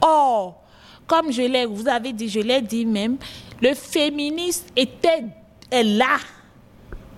Or, 0.00 0.62
comme 1.06 1.32
je 1.32 1.42
l'ai, 1.42 1.66
vous 1.66 1.86
avez 1.88 2.12
dit, 2.12 2.28
je 2.28 2.40
l'ai 2.40 2.60
dit 2.60 2.86
même, 2.86 3.16
le 3.60 3.74
féminisme 3.74 4.66
était, 4.76 5.24
là. 5.72 6.18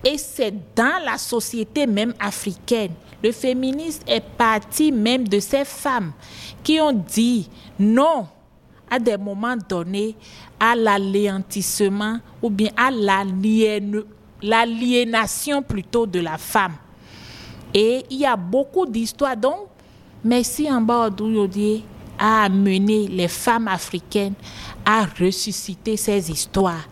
Et 0.03 0.17
c'est 0.17 0.53
dans 0.75 1.03
la 1.03 1.17
société 1.17 1.85
même 1.85 2.13
africaine. 2.19 2.93
Le 3.21 3.33
féminisme 3.33 4.03
est 4.07 4.23
parti 4.23 4.93
même 4.93 5.27
de 5.27 5.41
ces 5.41 5.65
femmes 5.65 6.13
qui 6.63 6.79
ont 6.79 6.93
dit 6.93 7.49
non 7.77 8.27
à 8.89 8.99
des 8.99 9.17
moments 9.17 9.55
donnés 9.67 10.15
à 10.59 10.75
l'aléantissement 10.75 12.19
ou 12.41 12.49
bien 12.49 12.71
à 12.75 12.89
l'aliénation 14.41 15.61
plutôt 15.61 16.05
de 16.05 16.19
la 16.19 16.37
femme. 16.37 16.73
Et 17.73 18.05
il 18.09 18.19
y 18.19 18.25
a 18.25 18.35
beaucoup 18.35 18.85
d'histoires. 18.85 19.37
Donc, 19.37 19.67
merci 20.23 20.71
en 20.71 20.81
bas 20.81 21.09
a 22.21 22.43
amené 22.43 23.07
les 23.07 23.29
femmes 23.29 23.67
africaines 23.69 24.33
à 24.85 25.05
ressusciter 25.05 25.95
ces 25.95 26.29
histoires. 26.29 26.85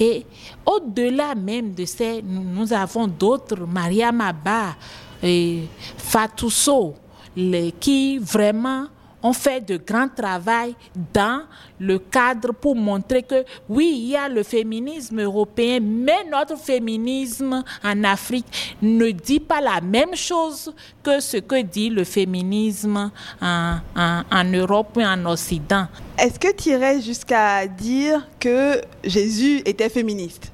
Et 0.00 0.26
au-delà 0.66 1.34
même 1.36 1.72
de 1.72 1.84
ces, 1.84 2.20
nous 2.22 2.72
avons 2.72 3.06
d'autres, 3.06 3.64
Maria 3.66 4.10
Maba, 4.10 4.74
et 5.22 5.62
Fatousso, 5.96 6.94
les, 7.36 7.72
qui 7.72 8.18
vraiment 8.18 8.86
ont 9.24 9.32
fait 9.32 9.60
de 9.62 9.78
grands 9.78 10.08
travail 10.08 10.76
dans 11.12 11.42
le 11.80 11.98
cadre 11.98 12.52
pour 12.52 12.76
montrer 12.76 13.22
que 13.22 13.44
oui, 13.68 13.92
il 13.96 14.08
y 14.10 14.16
a 14.16 14.28
le 14.28 14.42
féminisme 14.42 15.20
européen, 15.20 15.80
mais 15.82 16.24
notre 16.30 16.56
féminisme 16.58 17.64
en 17.82 18.04
Afrique 18.04 18.76
ne 18.82 19.10
dit 19.10 19.40
pas 19.40 19.62
la 19.62 19.80
même 19.80 20.14
chose 20.14 20.72
que 21.02 21.20
ce 21.20 21.38
que 21.38 21.62
dit 21.62 21.88
le 21.88 22.04
féminisme 22.04 23.10
en, 23.40 24.44
Europe 24.52 24.98
et 24.98 25.06
en 25.06 25.24
Occident. 25.24 25.86
Est-ce 26.18 26.38
que 26.38 26.54
tu 26.54 26.68
irais 26.70 27.00
jusqu'à 27.00 27.66
dire 27.66 28.26
que 28.38 28.82
Jésus 29.02 29.62
était 29.64 29.88
féministe? 29.88 30.53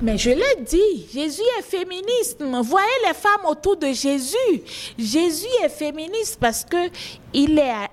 Mais 0.00 0.16
je 0.18 0.30
l'ai 0.30 0.62
dit, 0.64 1.08
Jésus 1.12 1.42
est 1.58 1.62
féministe. 1.62 2.42
Voyez 2.42 2.88
les 3.06 3.14
femmes 3.14 3.44
autour 3.48 3.76
de 3.76 3.88
Jésus. 3.88 4.62
Jésus 4.98 5.46
est 5.62 5.68
féministe 5.68 6.38
parce 6.40 6.64
que 6.64 6.88
il, 7.32 7.58
a, 7.58 7.88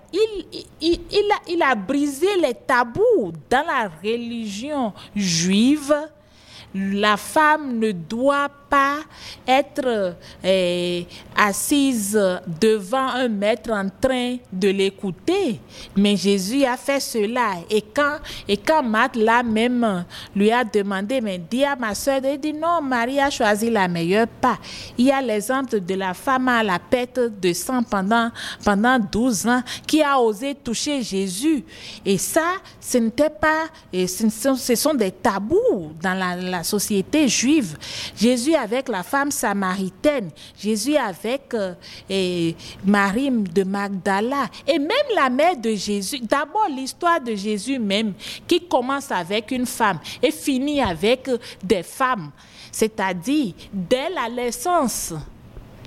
a 1.70 1.76
brisé 1.76 2.28
les 2.42 2.54
tabous 2.54 3.34
dans 3.50 3.66
la 3.66 3.90
religion 4.04 4.94
juive 5.16 5.94
la 6.74 7.18
femme 7.18 7.80
ne 7.80 7.92
doit 7.92 8.50
pas 8.70 8.98
être 9.48 10.16
eh, 10.44 11.06
assise 11.36 12.20
devant 12.60 13.10
un 13.10 13.28
maître 13.28 13.72
en 13.72 13.88
train 13.90 14.38
de 14.52 14.70
l'écouter. 14.70 15.60
Mais 15.96 16.16
Jésus 16.16 16.64
a 16.66 16.78
fait 16.78 17.00
cela. 17.00 17.56
Et 17.70 17.82
quand, 17.82 18.18
et 18.48 18.58
quand 18.58 18.84
Marthe, 18.84 19.16
là 19.16 19.44
même, 19.44 20.06
lui 20.36 20.52
a 20.52 20.64
demandé, 20.64 21.22
mais 21.22 21.38
dis 21.38 21.64
à 21.64 21.76
ma 21.76 21.96
soeur, 21.96 22.20
elle 22.24 22.40
dit 22.40 22.54
non, 22.54 22.82
Marie 22.82 23.20
a 23.20 23.30
choisi 23.30 23.70
la 23.70 23.88
meilleure 23.88 24.28
part. 24.28 24.60
Il 24.98 25.06
y 25.06 25.12
a 25.12 25.22
l'exemple 25.22 25.80
de 25.80 25.96
la 25.96 26.14
femme 26.14 26.48
à 26.48 26.64
la 26.64 26.80
perte 26.80 27.20
de 27.20 27.54
sang 27.54 27.84
pendant, 27.84 28.32
pendant 28.64 29.00
12 29.00 29.48
ans 29.48 29.62
qui 29.86 30.02
a 30.02 30.20
osé 30.20 30.56
toucher 30.56 31.02
Jésus. 31.02 31.64
Et 32.06 32.18
ça, 32.18 32.56
ce 32.80 32.98
n'était 32.98 33.30
pas, 33.30 33.66
et 33.92 34.08
ce, 34.08 34.28
ce 34.30 34.76
sont 34.76 34.94
des 34.94 35.12
tabous 35.12 35.94
dans 36.02 36.14
la, 36.14 36.36
la 36.36 36.64
société 36.64 37.28
juive. 37.28 37.78
Jésus 38.16 38.56
avec 38.58 38.90
la 38.90 39.04
femme 39.04 39.32
samaritaine, 39.32 40.32
Jésus 40.58 40.96
avec 40.98 41.54
euh, 41.54 42.52
Marie 42.86 43.32
de 43.32 43.64
Magdala 43.64 44.48
et 44.68 44.80
même 44.80 44.90
la 45.16 45.30
mère 45.30 45.56
de 45.56 45.74
Jésus. 45.76 46.20
D'abord 46.20 46.68
l'histoire 46.70 47.22
de 47.22 47.36
Jésus 47.36 47.80
même 47.80 48.14
qui 48.48 48.68
commence 48.68 49.12
avec 49.12 49.52
une 49.52 49.66
femme 49.66 50.00
et 50.22 50.32
finit 50.32 50.82
avec 50.82 51.28
euh, 51.30 51.38
des 51.64 51.84
femmes. 51.84 52.32
C'est-à-dire 52.72 53.54
dès 53.72 54.10
la 54.10 54.30
naissance, 54.30 55.14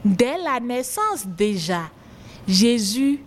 dès 0.05 0.39
la 0.39 0.59
naissance 0.61 1.27
déjà, 1.27 1.83
Jésus, 2.47 3.21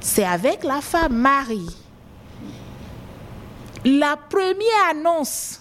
c'est 0.00 0.24
avec 0.24 0.62
la 0.64 0.80
femme 0.80 1.16
Marie. 1.16 1.74
La 3.84 4.16
première 4.16 4.90
annonce 4.90 5.60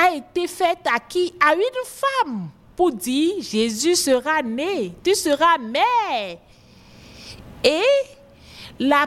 a 0.00 0.14
été 0.14 0.46
faite 0.46 0.86
à 0.92 0.98
qui? 0.98 1.32
À 1.40 1.54
une 1.54 1.84
femme 1.84 2.48
pour 2.76 2.92
dire 2.92 3.34
Jésus 3.40 3.96
sera 3.96 4.42
né, 4.42 4.92
tu 5.04 5.14
seras 5.14 5.58
mère. 5.58 6.38
Et 7.62 7.82
la 8.78 9.06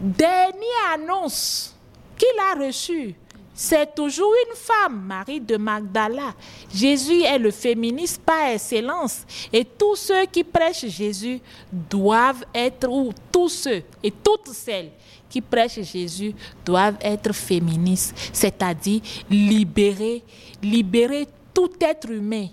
dernière 0.00 0.94
annonce 0.94 1.74
qu'il 2.18 2.28
a 2.40 2.66
reçue, 2.66 3.14
c'est 3.54 3.94
toujours 3.94 4.32
une 4.48 4.56
femme, 4.56 5.04
Marie 5.06 5.40
de 5.40 5.56
Magdala. 5.56 6.34
Jésus 6.74 7.22
est 7.22 7.38
le 7.38 7.50
féministe 7.50 8.20
par 8.20 8.50
excellence. 8.50 9.24
Et 9.50 9.64
tous 9.64 9.96
ceux 9.96 10.26
qui 10.26 10.44
prêchent 10.44 10.88
Jésus 10.88 11.40
doivent 11.72 12.44
être, 12.54 12.90
ou 12.90 13.14
tous 13.32 13.48
ceux 13.48 13.82
et 14.02 14.10
toutes 14.10 14.48
celles 14.48 14.90
qui 15.36 15.42
prêchent 15.42 15.82
Jésus 15.82 16.34
doivent 16.64 16.96
être 16.98 17.34
féministes, 17.34 18.30
c'est-à-dire 18.32 19.02
libérer, 19.28 20.22
libérer 20.62 21.28
tout 21.52 21.72
être 21.78 22.10
humain 22.10 22.46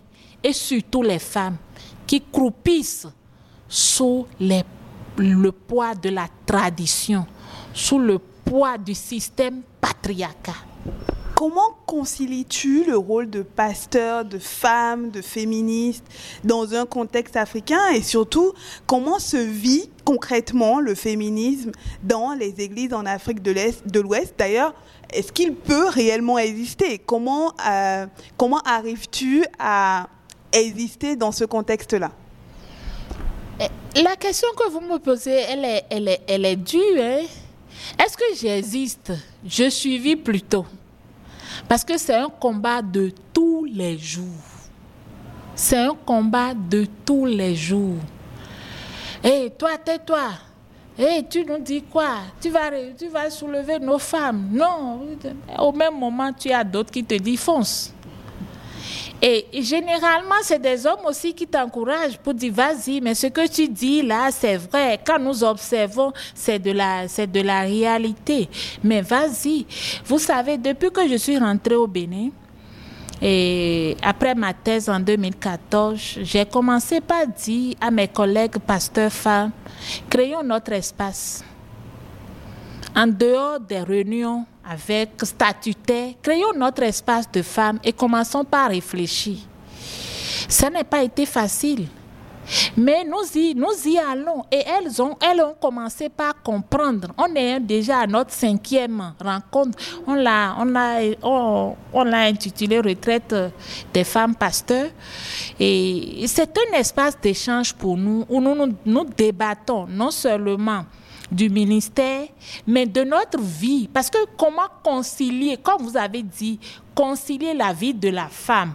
et 0.43 0.51
surtout 0.51 1.01
les 1.01 1.19
femmes 1.19 1.55
qui 2.05 2.21
croupissent 2.29 3.07
sous 3.69 4.27
le 4.37 5.49
poids 5.51 5.95
de 5.95 6.09
la 6.09 6.27
tradition, 6.45 7.25
sous 7.73 7.99
le 7.99 8.19
poids 8.19 8.77
du 8.77 8.93
système 8.93 9.61
patriarcal. 9.79 10.55
Comment 11.35 11.75
concilies-tu 11.87 12.83
le 12.85 12.95
rôle 12.95 13.29
de 13.29 13.41
pasteur, 13.41 14.23
de 14.23 14.37
femme, 14.37 15.09
de 15.09 15.21
féministe 15.21 16.05
dans 16.43 16.75
un 16.75 16.85
contexte 16.85 17.35
africain 17.35 17.89
et 17.95 18.03
surtout 18.03 18.53
comment 18.85 19.17
se 19.17 19.37
vit 19.37 19.89
concrètement 20.05 20.79
le 20.79 20.93
féminisme 20.93 21.71
dans 22.03 22.33
les 22.33 22.61
églises 22.61 22.93
en 22.93 23.05
Afrique 23.05 23.41
de 23.41 23.99
l'Ouest? 23.99 24.35
D'ailleurs, 24.37 24.73
est-ce 25.11 25.31
qu'il 25.31 25.55
peut 25.55 25.87
réellement 25.89 26.37
exister? 26.37 26.99
Comment 26.99 27.53
euh, 27.67 28.05
comment 28.37 28.59
arrives-tu 28.59 29.43
à 29.57 30.09
exister 30.51 31.15
dans 31.15 31.31
ce 31.31 31.45
contexte-là? 31.45 32.11
Eh, 33.59 34.01
La 34.01 34.15
question 34.15 34.47
que 34.55 34.69
vous 34.69 34.81
me 34.81 34.99
posez, 34.99 35.41
elle 35.49 36.45
est, 36.45 36.55
dure. 36.55 36.81
Hein? 36.99 37.23
Est-ce 37.99 38.17
que 38.17 38.35
j'existe? 38.35 39.11
Je 39.45 39.69
suis 39.69 40.15
plutôt. 40.15 40.65
Parce 41.67 41.83
que 41.83 41.97
c'est 41.97 42.15
un 42.15 42.29
combat 42.29 42.81
de 42.81 43.11
tous 43.33 43.65
les 43.65 43.97
jours. 43.97 44.25
C'est 45.55 45.77
un 45.77 45.95
combat 46.05 46.53
de 46.53 46.85
tous 47.05 47.25
les 47.25 47.55
jours. 47.55 47.97
Hé, 49.23 49.51
toi, 49.57 49.77
tais-toi. 49.77 50.29
Hé, 50.97 51.25
tu 51.29 51.43
nous 51.45 51.59
dis 51.59 51.81
quoi? 51.81 52.17
Tu 52.39 52.49
vas, 52.49 52.69
tu 52.97 53.07
vas 53.07 53.29
soulever 53.29 53.79
nos 53.79 53.97
femmes. 53.97 54.49
Non, 54.51 55.01
au 55.57 55.71
même 55.71 55.97
moment, 55.97 56.31
tu 56.33 56.51
as 56.51 56.63
d'autres 56.63 56.91
qui 56.91 57.03
te 57.03 57.15
disent 57.15 57.39
fonce. 57.39 57.93
Et 59.25 59.47
généralement, 59.61 60.35
c'est 60.41 60.59
des 60.59 60.85
hommes 60.85 61.05
aussi 61.05 61.33
qui 61.33 61.47
t'encouragent 61.47 62.17
pour 62.17 62.33
dire 62.33 62.51
vas-y, 62.53 62.99
mais 62.99 63.15
ce 63.15 63.27
que 63.27 63.47
tu 63.47 63.69
dis 63.69 64.01
là, 64.01 64.29
c'est 64.31 64.57
vrai. 64.57 64.99
Quand 65.05 65.17
nous 65.17 65.45
observons, 65.45 66.11
c'est 66.35 66.59
de 66.59 66.71
la, 66.71 67.07
c'est 67.07 67.31
de 67.31 67.39
la 67.39 67.61
réalité. 67.61 68.49
Mais 68.83 69.01
vas-y. 69.01 69.65
Vous 70.03 70.19
savez, 70.19 70.57
depuis 70.57 70.91
que 70.91 71.07
je 71.07 71.15
suis 71.15 71.37
rentrée 71.37 71.75
au 71.75 71.87
Bénin, 71.87 72.31
et 73.21 73.95
après 74.01 74.35
ma 74.35 74.53
thèse 74.53 74.89
en 74.89 74.99
2014, 74.99 76.19
j'ai 76.21 76.45
commencé 76.45 76.99
par 76.99 77.25
dire 77.25 77.75
à 77.79 77.89
mes 77.89 78.09
collègues 78.09 78.57
pasteurs 78.57 79.13
femmes, 79.13 79.51
créons 80.09 80.43
notre 80.43 80.73
espace. 80.73 81.45
en 82.95 83.07
dehors 83.07 83.59
des 83.59 83.79
réunions 83.79 84.45
avec 84.67 85.11
statutaires, 85.23 86.13
créons 86.21 86.53
notre 86.55 86.83
espace 86.83 87.29
de 87.31 87.41
femmes 87.41 87.79
et 87.83 87.93
commençons 87.93 88.43
par 88.43 88.69
réfléchir. 88.69 89.37
Ça 90.47 90.69
n'a 90.69 90.83
pas 90.83 91.03
été 91.03 91.25
facile. 91.25 91.87
Mais 92.75 93.03
nous 93.05 93.87
y, 93.87 93.97
allons 93.97 94.43
et 94.51 94.63
elles 94.65 95.01
ont, 95.01 95.15
elles 95.21 95.41
ont 95.41 95.55
commencé 95.59 96.09
par 96.09 96.41
comprendre. 96.41 97.09
On 97.17 97.33
est 97.35 97.59
déjà 97.59 97.99
à 97.99 98.07
notre 98.07 98.31
cinquième 98.31 99.13
rencontre. 99.19 99.77
On 100.05 100.13
l'a, 100.13 100.55
on 101.23 102.03
l'a 102.03 102.19
intitulé 102.19 102.79
Retraite 102.79 103.33
des 103.93 104.03
femmes 104.03 104.35
pasteurs. 104.35 104.89
Et 105.59 106.25
c'est 106.27 106.57
un 106.57 106.77
espace 106.77 107.17
d'échange 107.19 107.73
pour 107.73 107.95
nous 107.97 108.25
où 108.27 108.41
nous, 108.41 108.75
nous 108.85 109.05
débattons 109.05 109.87
non 109.87 110.11
seulement 110.11 110.83
du 111.33 111.49
ministère, 111.49 112.27
mais 112.65 112.85
de 112.85 113.03
notre 113.03 113.39
vie. 113.39 113.89
Parce 113.91 114.09
que 114.09 114.17
comment 114.37 114.67
concilier, 114.83 115.57
comme 115.57 115.81
vous 115.81 115.97
avez 115.97 116.23
dit, 116.23 116.59
concilier 116.95 117.53
la 117.53 117.73
vie 117.73 117.93
de 117.93 118.09
la 118.09 118.27
femme, 118.27 118.73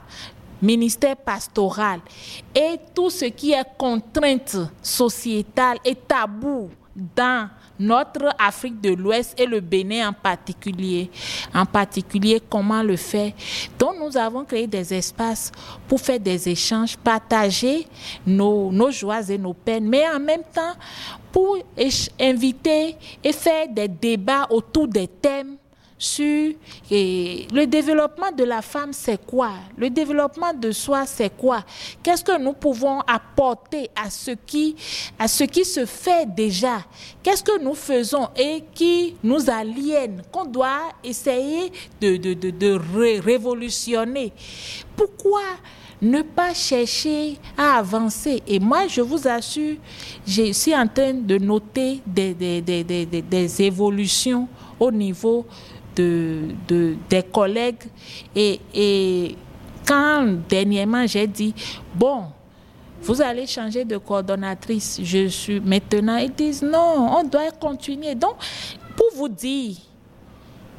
ministère 0.60 1.16
pastoral 1.16 2.00
et 2.54 2.76
tout 2.94 3.10
ce 3.10 3.26
qui 3.26 3.52
est 3.52 3.64
contrainte 3.76 4.56
sociétale 4.82 5.78
et 5.84 5.94
tabou 5.94 6.70
dans 7.14 7.48
notre 7.78 8.34
Afrique 8.38 8.80
de 8.80 8.90
l'Ouest 8.90 9.38
et 9.38 9.46
le 9.46 9.60
Bénin 9.60 10.08
en 10.08 10.12
particulier. 10.12 11.10
En 11.54 11.66
particulier, 11.66 12.40
comment 12.48 12.82
le 12.82 12.96
faire? 12.96 13.32
Donc, 13.78 13.96
nous 14.00 14.16
avons 14.16 14.44
créé 14.44 14.66
des 14.66 14.94
espaces 14.94 15.52
pour 15.86 16.00
faire 16.00 16.20
des 16.20 16.48
échanges, 16.48 16.96
partager 16.96 17.86
nos, 18.26 18.72
nos 18.72 18.90
joies 18.90 19.28
et 19.28 19.38
nos 19.38 19.54
peines, 19.54 19.88
mais 19.88 20.08
en 20.08 20.20
même 20.20 20.42
temps 20.52 20.74
pour 21.30 21.58
inviter 22.18 22.96
et 23.22 23.32
faire 23.32 23.68
des 23.68 23.86
débats 23.86 24.46
autour 24.50 24.88
des 24.88 25.06
thèmes 25.06 25.57
sur 25.98 26.54
le 26.90 27.64
développement 27.66 28.30
de 28.30 28.44
la 28.44 28.62
femme, 28.62 28.92
c'est 28.92 29.24
quoi? 29.26 29.50
Le 29.76 29.90
développement 29.90 30.54
de 30.54 30.70
soi, 30.70 31.04
c'est 31.06 31.36
quoi? 31.36 31.64
Qu'est-ce 32.02 32.22
que 32.22 32.38
nous 32.40 32.52
pouvons 32.52 33.00
apporter 33.00 33.90
à 34.00 34.08
ce 34.08 34.30
qui, 34.30 34.76
à 35.18 35.26
ce 35.26 35.44
qui 35.44 35.64
se 35.64 35.84
fait 35.84 36.24
déjà? 36.26 36.84
Qu'est-ce 37.22 37.42
que 37.42 37.60
nous 37.60 37.74
faisons 37.74 38.28
et 38.36 38.62
qui 38.74 39.16
nous 39.24 39.50
aliène, 39.50 40.22
qu'on 40.30 40.44
doit 40.44 40.92
essayer 41.02 41.72
de, 42.00 42.16
de, 42.16 42.34
de, 42.34 42.50
de 42.50 42.80
ré 42.94 43.18
révolutionner? 43.18 44.32
Pourquoi 44.96 45.42
ne 46.00 46.22
pas 46.22 46.54
chercher 46.54 47.36
à 47.56 47.78
avancer? 47.78 48.40
Et 48.46 48.60
moi, 48.60 48.86
je 48.86 49.00
vous 49.00 49.26
assure, 49.26 49.76
je 50.24 50.52
suis 50.52 50.76
en 50.76 50.86
train 50.86 51.14
de 51.14 51.38
noter 51.38 52.00
des, 52.06 52.34
des, 52.34 52.60
des, 52.60 52.84
des, 52.84 53.04
des 53.04 53.62
évolutions 53.62 54.46
au 54.78 54.92
niveau 54.92 55.44
de, 55.98 56.54
de, 56.68 56.96
des 57.08 57.22
collègues. 57.22 57.84
Et, 58.34 59.36
quand 59.86 60.26
dernièrement 60.48 61.06
j'ai 61.06 61.26
dit, 61.26 61.54
bon, 61.94 62.24
vous 63.00 63.22
allez 63.22 63.46
changer 63.46 63.84
de 63.86 63.96
coordonnatrice, 63.96 65.00
je 65.02 65.28
suis 65.28 65.60
maintenant, 65.60 66.16
ils 66.18 66.32
disent 66.32 66.62
non, 66.62 67.16
on 67.18 67.24
doit 67.24 67.50
continuer. 67.52 68.14
Donc, 68.14 68.34
pour 68.94 69.06
vous 69.16 69.28
dire, 69.28 69.76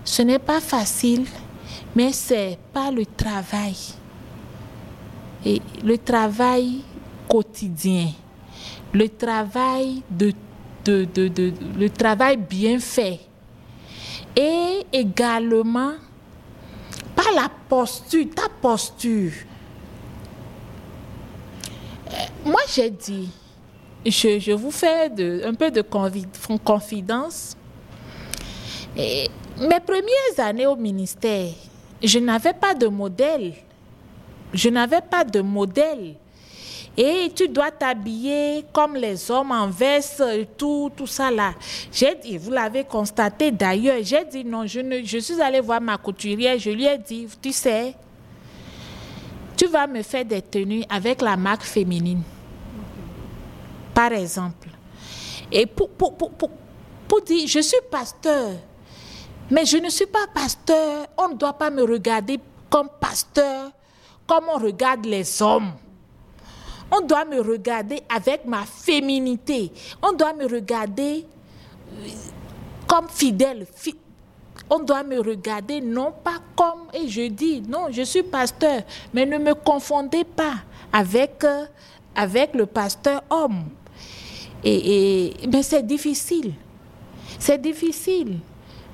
ce 0.03 0.21
n'est 0.21 0.39
pas 0.39 0.61
facile, 0.61 1.25
mais 1.95 2.11
c'est 2.11 2.57
pas 2.71 2.91
le 2.91 3.05
travail. 3.05 3.75
Et 5.43 5.61
le 5.83 5.97
travail 5.97 6.81
quotidien, 7.27 8.09
le 8.93 9.09
travail 9.09 10.03
de, 10.09 10.33
de 10.85 11.07
le 11.77 11.89
travail 11.89 12.37
bien 12.37 12.79
fait, 12.79 13.19
et 14.39 14.85
également 14.93 15.95
par 17.13 17.33
la 17.35 17.49
posture, 17.67 18.25
ta 18.33 18.47
posture. 18.61 19.33
Moi, 22.45 22.61
j'ai 22.73 22.89
dit, 22.89 23.29
je, 24.05 24.39
je, 24.39 24.53
vous 24.53 24.71
fais 24.71 25.09
de, 25.09 25.41
un 25.45 25.53
peu 25.53 25.69
de 25.69 25.81
confidence. 26.63 27.57
Mes 28.95 29.79
premières 29.85 30.47
années 30.47 30.67
au 30.67 30.77
ministère, 30.77 31.51
je 32.01 32.19
n'avais 32.19 32.53
pas 32.53 32.73
de 32.73 32.87
modèle. 32.87 33.53
Je 34.53 34.69
n'avais 34.69 35.01
pas 35.01 35.25
de 35.25 35.41
modèle. 35.41 36.15
Et 37.01 37.31
tu 37.33 37.47
dois 37.47 37.71
t'habiller 37.71 38.65
comme 38.73 38.97
les 38.97 39.31
hommes 39.31 39.51
en 39.51 39.67
veste, 39.67 40.21
tout, 40.57 40.91
tout 40.97 41.07
ça 41.07 41.31
là. 41.31 41.53
J'ai 41.93 42.13
dit, 42.15 42.37
vous 42.37 42.51
l'avez 42.51 42.83
constaté 42.83 43.51
d'ailleurs, 43.51 43.99
j'ai 44.01 44.25
dit 44.25 44.43
non, 44.43 44.67
je, 44.67 44.81
ne, 44.81 45.01
je 45.01 45.17
suis 45.19 45.41
allée 45.41 45.61
voir 45.61 45.79
ma 45.79 45.97
couturière, 45.97 46.59
je 46.59 46.71
lui 46.71 46.83
ai 46.83 46.97
dit, 46.97 47.25
tu 47.41 47.53
sais, 47.53 47.95
tu 49.55 49.67
vas 49.67 49.87
me 49.87 50.01
faire 50.01 50.25
des 50.25 50.41
tenues 50.41 50.83
avec 50.89 51.21
la 51.21 51.37
marque 51.37 51.63
féminine. 51.63 52.21
Par 53.93 54.11
exemple. 54.11 54.67
Et 55.49 55.65
pour, 55.65 55.89
pour, 55.91 56.17
pour, 56.17 56.31
pour, 56.31 56.49
pour 57.07 57.21
dire, 57.21 57.47
je 57.47 57.61
suis 57.61 57.79
pasteur, 57.89 58.51
mais 59.49 59.65
je 59.65 59.77
ne 59.77 59.89
suis 59.89 60.05
pas 60.05 60.27
pasteur, 60.33 61.07
on 61.17 61.29
ne 61.29 61.35
doit 61.35 61.53
pas 61.53 61.69
me 61.69 61.81
regarder 61.81 62.41
comme 62.69 62.89
pasteur, 62.99 63.71
comme 64.27 64.43
on 64.53 64.59
regarde 64.59 65.05
les 65.05 65.41
hommes. 65.41 65.71
On 66.91 67.01
doit 67.01 67.25
me 67.25 67.39
regarder 67.39 68.01
avec 68.13 68.45
ma 68.45 68.63
féminité. 68.63 69.71
On 70.01 70.13
doit 70.13 70.33
me 70.33 70.45
regarder 70.45 71.25
comme 72.87 73.07
fidèle. 73.09 73.67
On 74.69 74.79
doit 74.79 75.03
me 75.03 75.19
regarder 75.19 75.81
non 75.81 76.13
pas 76.23 76.37
comme, 76.55 76.87
et 76.93 77.07
je 77.07 77.27
dis, 77.27 77.61
non, 77.61 77.87
je 77.89 78.03
suis 78.03 78.23
pasteur, 78.23 78.83
mais 79.13 79.25
ne 79.25 79.37
me 79.37 79.53
confondez 79.55 80.23
pas 80.23 80.55
avec, 80.93 81.43
avec 82.15 82.53
le 82.53 82.65
pasteur 82.65 83.23
homme. 83.29 83.63
Et 84.63 85.33
mais 85.51 85.63
c'est 85.63 85.83
difficile. 85.85 86.53
C'est 87.39 87.61
difficile. 87.61 88.39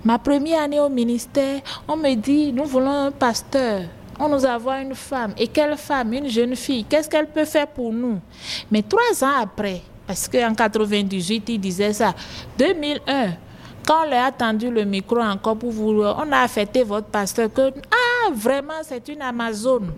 Ma 0.03 0.19
première 0.19 0.61
année 0.61 0.79
au 0.79 0.89
ministère, 0.89 1.61
on 1.87 1.97
me 1.97 2.13
dit, 2.13 2.53
nous 2.53 2.65
voulons 2.65 2.91
un 3.07 3.11
pasteur 3.11 3.81
on 4.19 4.29
nous 4.29 4.45
avoir 4.45 4.79
une 4.79 4.95
femme. 4.95 5.33
Et 5.37 5.47
quelle 5.47 5.77
femme? 5.77 6.13
Une 6.13 6.29
jeune 6.29 6.55
fille. 6.55 6.83
Qu'est-ce 6.85 7.09
qu'elle 7.09 7.27
peut 7.27 7.45
faire 7.45 7.67
pour 7.67 7.91
nous? 7.91 8.19
Mais 8.71 8.81
trois 8.81 9.23
ans 9.23 9.41
après, 9.41 9.81
parce 10.07 10.27
qu'en 10.27 10.53
98, 10.53 11.49
il 11.49 11.59
disait 11.59 11.93
ça, 11.93 12.13
2001, 12.57 13.33
quand 13.85 14.07
on 14.07 14.11
a 14.11 14.31
tendu 14.31 14.71
le 14.71 14.83
micro 14.83 15.19
encore 15.19 15.57
pour 15.57 15.71
vous, 15.71 16.01
on 16.01 16.31
a 16.31 16.39
affecté 16.39 16.83
votre 16.83 17.07
pasteur 17.07 17.51
que, 17.53 17.71
ah, 17.91 18.31
vraiment, 18.33 18.81
c'est 18.83 19.07
une 19.09 19.21
Amazone. 19.21 19.91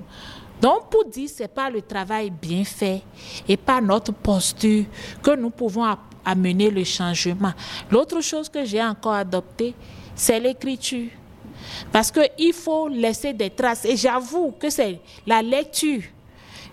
Donc, 0.59 0.89
pour 0.89 1.05
dire, 1.05 1.29
ce 1.29 1.43
n'est 1.43 1.47
pas 1.47 1.69
le 1.69 1.81
travail 1.81 2.29
bien 2.31 2.63
fait 2.63 3.01
et 3.47 3.55
pas 3.55 3.79
notre 3.79 4.11
posture 4.11 4.85
que 5.21 5.35
nous 5.35 5.51
pouvons 5.51 5.85
amener 6.25 6.69
le 6.69 6.83
changement. 6.83 7.53
L'autre 7.91 8.21
chose 8.21 8.49
que 8.49 8.65
j'ai 8.65 8.83
encore 8.83 9.13
adoptée, 9.13 9.73
c'est 10.15 10.39
l'écriture. 10.39 11.09
Parce 11.91 12.11
qu'il 12.11 12.53
faut 12.53 12.87
laisser 12.87 13.33
des 13.33 13.49
traces. 13.49 13.85
Et 13.85 13.95
j'avoue 13.95 14.53
que 14.59 14.69
c'est 14.69 14.99
la 15.25 15.41
lecture 15.41 16.03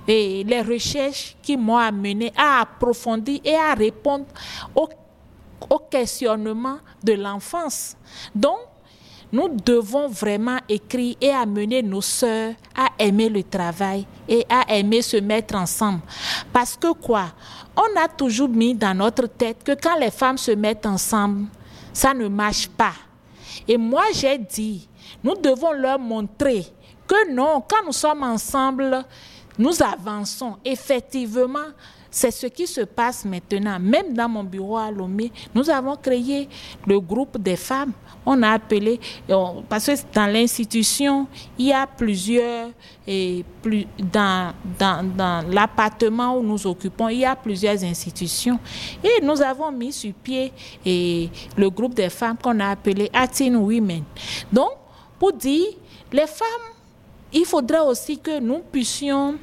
et 0.07 0.45
les 0.45 0.61
recherches 0.63 1.37
qui 1.43 1.57
m'ont 1.57 1.77
amené 1.77 2.33
à 2.37 2.61
approfondir 2.61 3.41
et 3.45 3.55
à 3.55 3.75
répondre 3.75 4.27
aux, 4.75 4.89
aux 5.71 5.79
questionnements 5.79 6.79
de 7.03 7.15
l'enfance. 7.15 7.97
Donc, 8.35 8.59
nous 9.33 9.49
devons 9.49 10.09
vraiment 10.09 10.59
écrire 10.69 11.17
et 11.21 11.31
amener 11.31 11.83
nos 11.83 12.01
sœurs 12.01 12.55
à 12.77 12.91
aimer 12.99 13.29
le 13.29 13.43
travail 13.43 14.07
et 14.29 14.47
à 14.49 14.77
aimer 14.77 15.03
se 15.03 15.17
mettre 15.17 15.57
ensemble. 15.57 16.01
Parce 16.53 16.77
que 16.77 16.93
quoi? 16.93 17.33
On 17.77 18.01
a 18.01 18.07
toujours 18.07 18.49
mis 18.49 18.75
dans 18.75 18.97
notre 18.97 19.27
tête 19.27 19.65
que 19.65 19.73
quand 19.73 19.99
les 19.99 20.13
femmes 20.13 20.39
se 20.39 20.53
mettent 20.53 20.87
ensemble, 20.87 21.47
ça 21.93 22.15
ne 22.15 22.29
marche 22.29 22.69
pas. 22.69 22.93
Et 23.69 23.77
moi, 23.77 24.05
j'ai 24.13 24.39
dit, 24.39 24.89
nous 25.23 25.35
devons 25.35 25.73
leur 25.73 25.99
montrer 25.99 26.67
que 27.07 27.33
non, 27.33 27.63
quand 27.69 27.85
nous 27.85 27.93
sommes 27.93 28.23
ensemble, 28.23 29.05
nous 29.59 29.83
avançons. 29.83 30.57
Effectivement, 30.65 31.71
c'est 32.11 32.31
ce 32.31 32.47
qui 32.47 32.67
se 32.67 32.83
passe 32.83 33.25
maintenant. 33.25 33.79
Même 33.81 34.15
dans 34.15 34.29
mon 34.29 34.45
bureau 34.45 34.77
à 34.77 34.89
Lomé, 34.91 35.33
nous 35.53 35.69
avons 35.69 35.97
créé 35.97 36.49
le 36.87 37.01
groupe 37.01 37.39
des 37.39 37.57
femmes. 37.57 37.93
On 38.25 38.41
a 38.43 38.53
appelé, 38.53 39.01
parce 39.69 39.87
que 39.87 39.93
dans 40.15 40.33
l'institution, 40.33 41.27
il 41.59 41.67
y 41.67 41.73
a 41.73 41.87
plusieurs, 41.87 42.71
et 43.07 43.45
plus, 43.61 43.87
dans, 43.99 44.55
dans, 44.79 45.05
dans 45.05 45.45
l'appartement 45.51 46.39
où 46.39 46.43
nous 46.43 46.67
occupons, 46.67 47.09
il 47.09 47.19
y 47.19 47.25
a 47.25 47.37
plusieurs 47.37 47.83
institutions. 47.83 48.59
Et 49.03 49.21
nous 49.23 49.43
avons 49.43 49.73
mis 49.73 49.93
sur 49.93 50.15
pied 50.15 50.53
le 50.87 51.69
groupe 51.69 51.95
des 51.95 52.09
femmes 52.11 52.39
qu'on 52.41 52.59
a 52.61 52.69
appelé 52.69 53.11
Atin 53.13 53.57
Women. 53.57 54.05
Donc, 54.53 54.71
pour 55.19 55.33
dire, 55.33 55.67
les 56.13 56.27
femmes, 56.27 56.74
il 57.35 57.45
faudrait 57.45 57.81
aussi 57.81 58.19
que 58.19 58.39
nous 58.41 58.61
puissions 58.61 59.35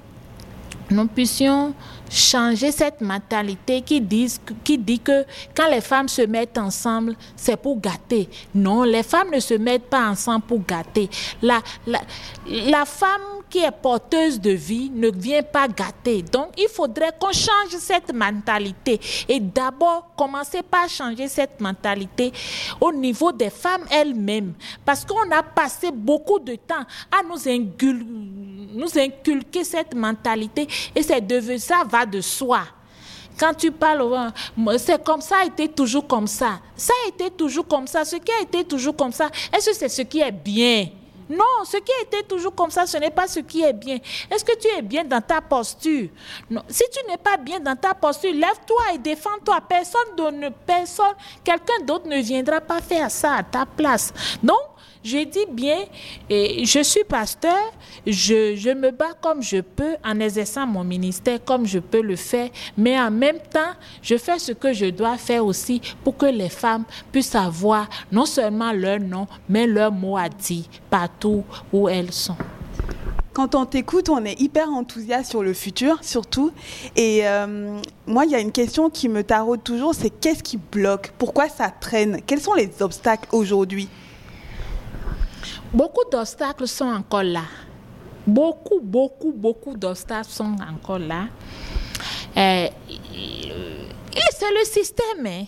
nous 0.90 1.08
puissions 1.08 1.74
changer 2.12 2.72
cette 2.72 3.00
mentalité 3.02 3.82
qui 3.82 4.02
dit, 4.02 4.28
qui 4.64 4.78
dit 4.78 5.00
que 5.00 5.26
quand 5.56 5.70
les 5.70 5.82
femmes 5.82 6.10
se 6.10 6.22
mettent 6.24 6.58
ensemble, 6.58 7.16
c'est 7.36 7.56
pour 7.58 7.80
gâter. 7.80 8.30
Non, 8.54 8.84
les 8.84 9.04
femmes 9.04 9.32
ne 9.34 9.40
se 9.40 9.54
mettent 9.54 9.90
pas 9.90 10.10
ensemble 10.10 10.44
pour 10.46 10.66
gâter. 10.66 11.10
La, 11.42 11.62
la, 11.88 12.02
la 12.48 12.86
femme 12.86 13.22
qui 13.50 13.60
est 13.60 13.72
porteuse 13.72 14.40
de 14.40 14.52
vie 14.52 14.90
ne 14.94 15.10
vient 15.12 15.44
pas 15.44 15.68
gâter. 15.68 16.22
Donc, 16.22 16.50
il 16.58 16.70
faudrait 16.70 17.12
qu'on 17.20 17.34
change 17.34 17.78
cette 17.80 18.14
mentalité. 18.14 19.00
Et 19.28 19.40
d'abord, 19.40 20.14
commencer 20.18 20.62
par 20.64 20.88
changer 20.88 21.28
cette 21.28 21.60
mentalité 21.60 22.32
au 22.80 22.92
niveau 22.94 23.32
des 23.32 23.50
femmes 23.50 23.84
elles-mêmes. 23.92 24.54
Parce 24.86 25.04
qu'on 25.06 25.30
a 25.32 25.44
passé 25.44 25.92
beaucoup 25.92 26.40
de 26.40 26.56
temps 26.56 26.86
à 27.12 27.24
nous, 27.28 27.48
ingul 27.48 28.06
nous 28.74 28.98
inculquer 28.98 29.64
cette 29.64 29.94
mentalité 29.94 30.68
et 30.96 31.04
c'est 31.04 31.22
devenu 31.22 31.60
ça 31.60 31.84
va 31.88 32.01
de 32.06 32.22
soi. 32.22 32.62
Quand 33.40 33.54
tu 33.54 33.72
parles, 33.72 34.32
c'est 34.78 35.04
comme 35.04 35.22
ça, 35.22 35.38
a 35.42 35.46
été 35.46 35.68
toujours 35.68 36.08
comme 36.08 36.28
ça. 36.28 36.60
Ça 36.76 36.94
a 37.06 37.10
été 37.10 37.32
toujours 37.32 37.68
comme 37.68 37.88
ça. 37.88 38.06
Ce 38.06 38.18
qui 38.18 38.32
a 38.32 38.42
été 38.42 38.64
toujours 38.64 38.96
comme 38.96 39.12
ça, 39.12 39.30
est-ce 39.52 39.72
que 39.72 39.76
c'est 39.76 39.90
ce 39.90 40.02
qui 40.04 40.20
est 40.20 40.32
bien? 40.32 40.90
Non, 41.30 41.64
ce 41.64 41.78
qui 41.78 41.92
a 41.94 42.04
été 42.04 42.24
toujours 42.28 42.54
comme 42.54 42.72
ça, 42.72 42.86
ce 42.86 42.98
n'est 42.98 43.10
pas 43.10 43.26
ce 43.26 43.40
qui 43.40 43.64
est 43.64 43.72
bien. 43.72 44.00
Est-ce 44.30 44.44
que 44.44 44.58
tu 44.58 44.68
es 44.68 44.82
bien 44.82 45.06
dans 45.06 45.22
ta 45.22 45.40
posture? 45.40 46.10
Non. 46.50 46.62
Si 46.68 46.84
tu 46.92 47.10
n'es 47.10 47.18
pas 47.18 47.38
bien 47.38 47.60
dans 47.60 47.76
ta 47.76 47.94
posture, 47.94 48.34
lève-toi 48.34 48.94
et 48.94 48.98
défends-toi. 48.98 49.60
Personne, 49.62 50.38
ne, 50.38 50.50
personne, 50.50 51.16
quelqu'un 51.42 51.86
d'autre 51.86 52.08
ne 52.08 52.18
viendra 52.18 52.60
pas 52.60 52.82
faire 52.82 53.10
ça 53.10 53.36
à 53.36 53.44
ta 53.44 53.66
place. 53.66 54.14
Donc, 54.44 54.60
je 55.04 55.26
dis 55.26 55.46
bien, 55.52 55.80
je 56.30 56.82
suis 56.84 57.04
pasteur, 57.04 57.74
je, 58.06 58.56
je, 58.56 58.70
me 58.70 58.92
bats 58.92 59.14
comme 59.22 59.42
je 59.42 59.62
peux 59.62 59.96
en 60.04 60.20
exerçant 60.20 60.68
mon 60.68 60.84
ministère 60.84 61.44
comme 61.44 61.66
je 61.66 61.80
peux 61.80 62.02
le 62.02 62.16
faire, 62.16 62.50
mais 62.78 63.00
en 63.00 63.12
même 63.12 63.40
temps, 63.52 63.74
je 64.02 64.18
fais 64.18 64.40
ce 64.40 64.52
que 64.52 64.74
je 64.74 64.88
dois 64.88 65.18
faire 65.18 65.46
aussi 65.46 65.82
pour 66.04 66.18
que 66.18 66.28
les 66.28 66.50
femmes 66.50 66.86
puissent 67.12 67.36
avoir 67.36 67.90
non 68.12 68.26
seulement 68.26 68.72
leur 68.72 69.00
nom, 69.00 69.28
mais 69.50 69.68
leur 69.68 69.92
mot 69.92 70.18
à 70.18 70.30
dire 70.30 70.66
partout 70.90 71.44
où 71.72 71.90
elles 71.90 72.12
sont. 72.12 72.38
Quand 73.34 73.56
on 73.56 73.66
t'écoute, 73.66 74.10
on 74.10 74.26
est 74.26 74.40
hyper 74.42 74.70
enthousiaste 74.70 75.30
sur 75.30 75.42
le 75.42 75.54
futur, 75.54 75.98
surtout. 76.02 76.52
Et 76.98 77.22
euh, 77.24 77.80
moi, 78.06 78.26
il 78.26 78.32
y 78.32 78.36
a 78.36 78.40
une 78.40 78.52
question 78.52 78.90
qui 78.90 79.08
me 79.08 79.24
taraude 79.24 79.64
toujours, 79.64 79.96
c'est 79.96 80.10
qu'est-ce 80.10 80.44
qui 80.44 80.58
bloque? 80.58 81.14
Pourquoi 81.18 81.48
ça 81.48 81.70
traîne? 81.70 82.20
Quels 82.28 82.42
sont 82.42 82.54
les 82.54 82.70
obstacles 82.82 83.30
aujourd'hui? 83.32 83.88
Beaucoup 85.74 86.04
d'obstacles 86.12 86.68
sont 86.68 86.86
encore 86.86 87.24
là. 87.24 87.44
Beaucoup, 88.28 88.82
beaucoup, 88.82 89.32
beaucoup 89.32 89.76
d'obstacles 89.76 90.30
sont 90.30 90.56
encore 90.70 91.00
là. 91.00 91.28
Euh, 92.38 92.68
c'est 94.32 94.52
le 94.52 94.66
système. 94.66 95.26
Hein. 95.26 95.46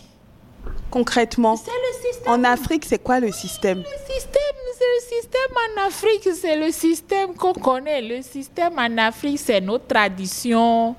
Concrètement, 0.89 1.57
c'est 1.57 1.71
le 1.71 2.07
système. 2.07 2.31
en 2.33 2.43
Afrique, 2.45 2.85
c'est 2.85 3.03
quoi 3.03 3.19
le 3.19 3.31
système? 3.31 3.79
Le 3.79 4.13
système, 4.13 4.55
c'est 4.77 4.85
le 4.85 5.17
système 5.17 5.51
en 5.57 5.87
Afrique, 5.87 6.29
c'est 6.35 6.55
le 6.55 6.71
système 6.71 7.33
qu'on 7.35 7.53
connaît. 7.53 8.01
Le 8.01 8.21
système 8.21 8.73
en 8.77 8.97
Afrique, 8.99 9.39
c'est 9.39 9.59
notre 9.59 9.87
tradition 9.87 10.95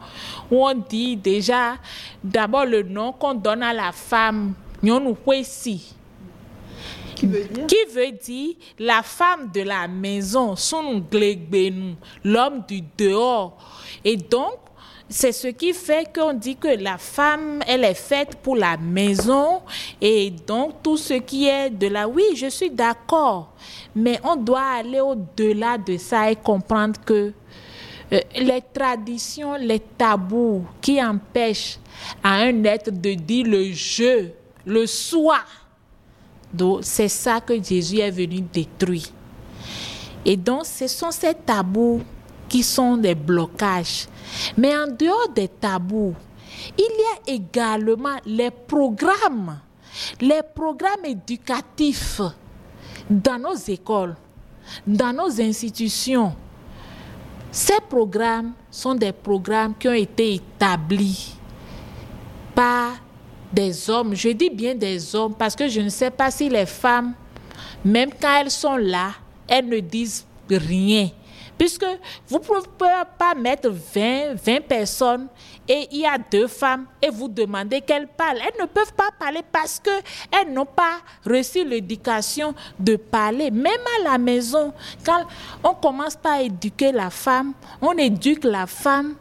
où 0.51 0.67
on 0.67 0.75
dit 0.75 1.17
déjà, 1.17 1.77
d'abord 2.23 2.67
le 2.67 2.83
nom 2.83 3.13
qu'on 3.13 3.35
donne 3.35 3.63
à 3.63 3.73
la 3.73 3.93
femme, 3.93 4.53
Nyonukwesi. 4.83 5.95
Qui 7.15 7.27
veut 7.27 8.13
dire? 8.13 8.55
La 8.79 9.03
femme 9.03 9.51
de 9.53 9.63
la 9.63 9.89
maison, 9.89 10.57
son 10.57 11.03
l'homme 12.25 12.65
du 12.67 12.83
dehors. 12.97 13.57
Et 14.05 14.17
donc, 14.17 14.59
c'est 15.09 15.33
ce 15.33 15.49
qui 15.49 15.73
fait 15.73 16.11
qu'on 16.15 16.33
dit 16.33 16.57
que 16.57 16.69
la 16.83 16.99
femme, 16.99 17.61
elle 17.67 17.85
est 17.85 17.95
faite 17.95 18.37
pour 18.43 18.57
la 18.57 18.77
maison 18.77 19.61
et 20.01 20.31
donc 20.31 20.83
tout 20.83 20.97
ce 20.97 21.15
qui 21.15 21.47
est 21.47 21.71
de 21.71 21.89
la... 21.89 22.09
Oui, 22.09 22.25
je 22.35 22.47
suis 22.47 22.71
d'accord, 22.71 23.53
mais 23.95 24.19
on 24.25 24.37
doit 24.37 24.79
aller 24.79 25.01
au-delà 25.01 25.77
de 25.79 25.99
ça 25.99 26.31
et 26.31 26.37
comprendre 26.37 26.99
que 27.05 27.33
euh, 28.13 28.21
les 28.37 28.63
traditions, 28.73 29.55
les 29.55 29.81
tabous 29.81 30.65
qui 30.81 31.03
empêchent 31.03 31.79
à 32.23 32.35
un 32.37 32.65
être 32.65 32.91
de 32.91 33.15
dire 33.15 33.47
le 33.47 33.73
je, 33.73 34.29
le 34.67 34.87
soi, 34.87 35.39
donc, 36.55 36.81
c'est 36.83 37.09
ça 37.09 37.41
que 37.41 37.61
Jésus 37.63 37.99
est 37.99 38.11
venu 38.11 38.41
détruire. 38.41 39.09
Et 40.25 40.37
donc, 40.37 40.65
ce 40.67 40.87
sont 40.87 41.11
ces 41.11 41.35
tabous 41.35 42.01
qui 42.49 42.63
sont 42.63 42.97
des 42.97 43.15
blocages. 43.15 44.07
Mais 44.57 44.77
en 44.77 44.87
dehors 44.87 45.29
des 45.35 45.49
tabous, 45.49 46.15
il 46.79 46.83
y 46.85 47.33
a 47.33 47.35
également 47.35 48.17
les 48.25 48.51
programmes, 48.51 49.59
les 50.21 50.43
programmes 50.55 51.05
éducatifs 51.05 52.21
dans 53.11 53.39
nos 53.39 53.57
écoles, 53.57 54.15
dans 54.87 55.13
nos 55.13 55.41
institutions. 55.41 56.35
Ces 57.51 57.81
programmes 57.89 58.53
sont 58.71 58.95
des 58.95 59.13
programmes 59.13 59.75
qui 59.79 59.89
ont 59.89 59.93
été 59.93 60.35
établis 60.35 61.35
par 62.55 62.93
des 63.55 63.89
hommes, 63.89 64.15
je 64.15 64.31
dis 64.31 64.51
bien 64.51 64.75
des 64.75 65.15
hommes, 65.15 65.35
parce 65.35 65.55
que 65.55 65.69
je 65.69 65.81
ne 65.81 65.89
sais 65.89 66.11
pas 66.11 66.31
si 66.31 66.49
les 66.49 66.67
femmes, 66.67 67.15
même 67.85 68.11
quand 68.21 68.41
elles 68.41 68.51
sont 68.51 68.77
là, 68.77 69.13
elles 69.47 69.69
ne 69.69 69.79
disent 69.81 70.27
rien. 70.51 71.11
Puisque 71.57 71.87
vous 72.27 72.39
ne 72.39 72.43
pouvez 72.43 72.91
pas 73.17 73.35
mettre 73.37 73.69
20, 73.71 74.35
20 74.35 74.61
personnes 74.67 75.29
et 75.69 75.87
il 75.93 76.01
y 76.01 76.07
a 76.07 76.19
deux 76.19 76.49
femmes 76.49 76.87
et 77.01 77.09
vous 77.11 77.29
demandez 77.29 77.81
qu'elles 77.81 78.09
parlent. 78.09 78.39
Elles 78.39 78.61
ne 78.61 78.67
peuvent 78.67 78.93
pas 78.93 79.11
parler 79.17 79.41
parce 79.53 79.79
qu'elles 79.81 80.53
n'ont 80.53 80.67
pas 80.67 80.99
reçu 81.25 81.65
l'éducation 81.65 82.57
de 82.77 82.97
parler. 82.97 83.53
Même 83.53 83.73
à 84.01 84.11
la 84.11 84.19
maison, 84.19 84.73
quand 85.07 85.27
on 85.63 85.75
commence 85.75 86.17
par 86.17 86.41
éduquer 86.41 86.91
la 86.91 87.09
femme, 87.09 87.53
on 87.81 87.93
éduque 87.93 88.43
la 88.43 88.67
femme 88.67 89.15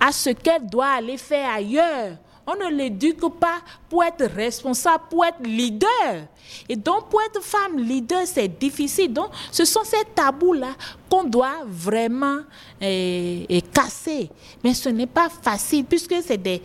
à 0.00 0.12
ce 0.12 0.30
qu'elle 0.30 0.66
doit 0.66 0.92
aller 0.96 1.16
faire 1.16 1.50
ailleurs. 1.50 2.12
On 2.50 2.56
ne 2.56 2.76
l'éduque 2.76 3.38
pas 3.38 3.58
pour 3.88 4.02
être 4.02 4.24
responsable, 4.24 5.04
pour 5.08 5.24
être 5.24 5.40
leader. 5.44 6.26
Et 6.68 6.74
donc, 6.74 7.08
pour 7.08 7.20
être 7.22 7.40
femme 7.42 7.78
leader, 7.78 8.22
c'est 8.24 8.48
difficile. 8.48 9.12
Donc, 9.12 9.28
ce 9.52 9.64
sont 9.64 9.84
ces 9.84 10.04
tabous-là 10.14 10.74
qu'on 11.08 11.24
doit 11.24 11.58
vraiment 11.66 12.38
eh, 12.80 13.62
casser. 13.72 14.30
Mais 14.64 14.74
ce 14.74 14.88
n'est 14.88 15.06
pas 15.06 15.28
facile, 15.28 15.84
puisque 15.84 16.14
c'est 16.24 16.38
des, 16.38 16.60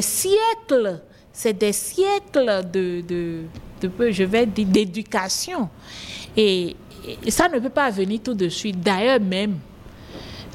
siècles, 0.00 1.00
c'est 1.30 1.52
des 1.52 1.72
siècles 1.72 2.62
de, 2.72 3.44
je 4.10 4.24
vais 4.24 4.46
dire, 4.46 4.66
d'éducation. 4.66 5.68
Et 6.34 6.74
ça 7.28 7.48
ne 7.48 7.58
peut 7.58 7.68
pas 7.68 7.90
venir 7.90 8.20
tout 8.24 8.34
de 8.34 8.48
suite. 8.48 8.80
D'ailleurs, 8.80 9.20
même, 9.20 9.58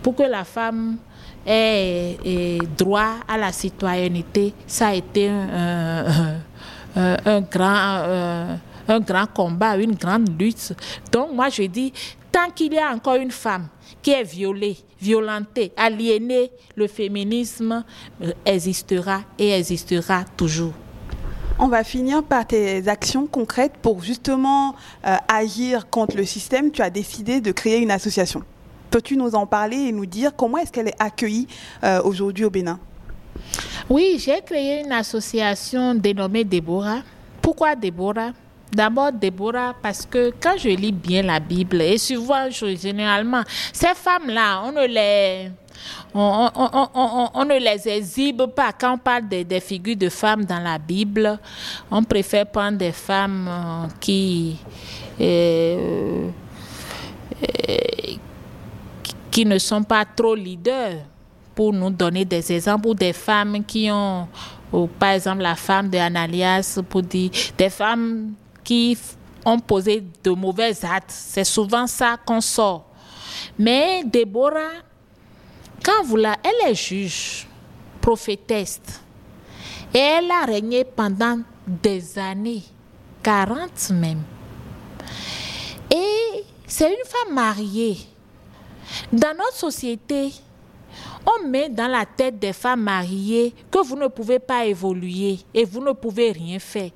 pour 0.02 0.16
que 0.16 0.24
la 0.24 0.44
femme 0.44 0.98
et, 1.46 2.60
droit 2.78 3.16
à 3.28 3.38
la 3.38 3.52
citoyenneté, 3.52 4.54
ça 4.68 4.90
a 4.90 4.94
été 4.94 5.30
un, 5.30 7.42
grand, 7.42 8.58
un 8.88 9.00
grand 9.00 9.28
combat, 9.34 9.78
une 9.78 9.96
grande 9.96 10.30
lutte. 10.40 10.74
Donc 11.12 11.34
moi 11.34 11.50
je 11.50 11.64
dis, 11.64 11.94
tant 12.32 12.50
qu'il 12.54 12.74
y 12.74 12.80
a 12.80 12.92
encore 12.92 13.16
une 13.16 13.32
femme 13.32 13.68
qui 14.02 14.12
est 14.12 14.24
violée, 14.24 14.78
violentée, 15.00 15.72
aliénée, 15.78 16.52
le 16.76 16.88
féminisme 16.88 17.84
existera 18.46 19.22
et 19.38 19.52
existera 19.52 20.24
toujours. 20.38 20.74
On 21.58 21.70
va 21.70 21.86
finir 21.86 22.22
par 22.22 22.46
tes 22.46 22.86
actions 22.90 23.28
concrètes 23.28 23.76
pour 23.82 24.04
justement 24.04 24.76
euh, 25.08 25.16
agir 25.30 25.90
contre 25.90 26.18
le 26.18 26.26
système. 26.26 26.70
Tu 26.70 26.82
as 26.82 26.90
décidé 26.90 27.40
de 27.40 27.54
créer 27.54 27.78
une 27.78 27.92
association. 27.92 28.44
Peux-tu 28.96 29.18
nous 29.18 29.36
en 29.36 29.46
parler 29.46 29.76
et 29.76 29.92
nous 29.92 30.06
dire 30.06 30.32
comment 30.34 30.58
est-ce 30.58 30.72
qu'elle 30.72 30.88
est 30.88 30.96
accueillie 30.98 31.50
euh, 31.84 32.02
aujourd'hui 32.04 32.46
au 32.46 32.50
Bénin? 32.50 32.80
Oui, 33.90 34.16
j'ai 34.26 34.40
créé 34.40 34.86
une 34.86 34.92
association 34.94 35.94
dénommée 35.96 36.46
Déborah. 36.46 37.02
Pourquoi 37.42 37.76
Déborah? 37.76 38.32
D'abord, 38.72 39.12
Déborah, 39.12 39.76
parce 39.84 40.06
que 40.06 40.32
quand 40.40 40.56
je 40.58 40.70
lis 40.70 40.94
bien 40.94 41.24
la 41.24 41.42
Bible, 41.42 41.82
et 41.82 41.98
souvent, 41.98 42.50
généralement, 42.50 43.44
ces 43.74 43.94
femmes-là, 43.94 44.62
on 44.64 44.72
ne 44.72 44.88
les... 44.88 45.52
On, 46.14 47.44
ne 47.44 47.60
les 47.60 47.90
exhibe 47.90 48.44
pas. 48.46 48.72
Quand 48.72 48.94
on 48.94 48.98
parle 48.98 49.28
des, 49.28 49.60
figures 49.60 49.98
de 49.98 50.08
femmes 50.08 50.46
dans 50.46 50.60
la 50.62 50.78
Bible, 50.78 51.38
on 51.92 52.02
préfère 52.02 52.48
prendre 52.48 52.78
des 52.78 52.94
femmes 52.94 53.50
euh, 53.50 53.88
qui, 54.00 54.56
euh, 55.20 56.30
qui 59.36 59.46
ne 59.46 59.58
sont 59.58 59.84
pas 59.84 60.06
trop 60.06 60.34
leaders 60.34 61.04
pour 61.54 61.74
nous 61.74 61.90
donner 61.90 62.24
des 62.24 62.54
exemples 62.54 62.88
ou 62.88 62.94
des 62.96 63.12
femmes 63.12 63.66
qui 63.66 63.90
ont, 63.92 64.30
par 64.98 65.10
exemple 65.10 65.42
la 65.42 65.56
femme 65.56 65.90
de 65.90 65.98
Analias, 65.98 66.80
pour 66.88 67.02
dire 67.02 67.32
des 67.58 67.70
femmes 67.70 68.32
qui 68.64 68.98
ont 69.44 69.60
posé 69.60 70.02
de 70.24 70.32
mauvais 70.32 70.74
actes. 70.86 71.12
C'est 71.12 71.44
souvent 71.44 71.86
ça 71.86 72.16
qu'on 72.26 72.40
sort. 72.40 72.86
Mais 73.60 74.06
Déborah, 74.06 74.80
Quand 75.84 76.06
vous 76.06 76.16
la, 76.16 76.38
elle 76.42 76.72
est 76.72 76.76
juge, 76.76 77.46
prophétesse, 78.00 78.80
et 79.94 79.98
elle 80.00 80.32
a 80.32 80.46
régné 80.46 80.86
pendant 80.86 81.40
des 81.68 82.18
années, 82.18 82.64
40 83.22 83.90
même. 83.92 84.24
Et 85.92 86.46
c'est 86.66 86.88
une 86.88 87.06
femme 87.06 87.36
mariée. 87.36 87.98
Dans 89.12 89.36
notre 89.36 89.56
société, 89.56 90.32
on 91.26 91.48
met 91.48 91.70
dans 91.70 91.88
la 91.88 92.06
tête 92.06 92.40
des 92.40 92.54
femmes 92.54 92.84
mariées 92.84 93.54
que 93.72 93.80
vous 93.80 93.96
ne 93.96 94.08
pouvez 94.08 94.40
pas 94.40 94.66
évoluer 94.66 95.40
et 95.54 95.66
vous 95.66 95.84
ne 95.84 95.92
pouvez 95.92 96.32
rien 96.32 96.60
faire. 96.60 96.92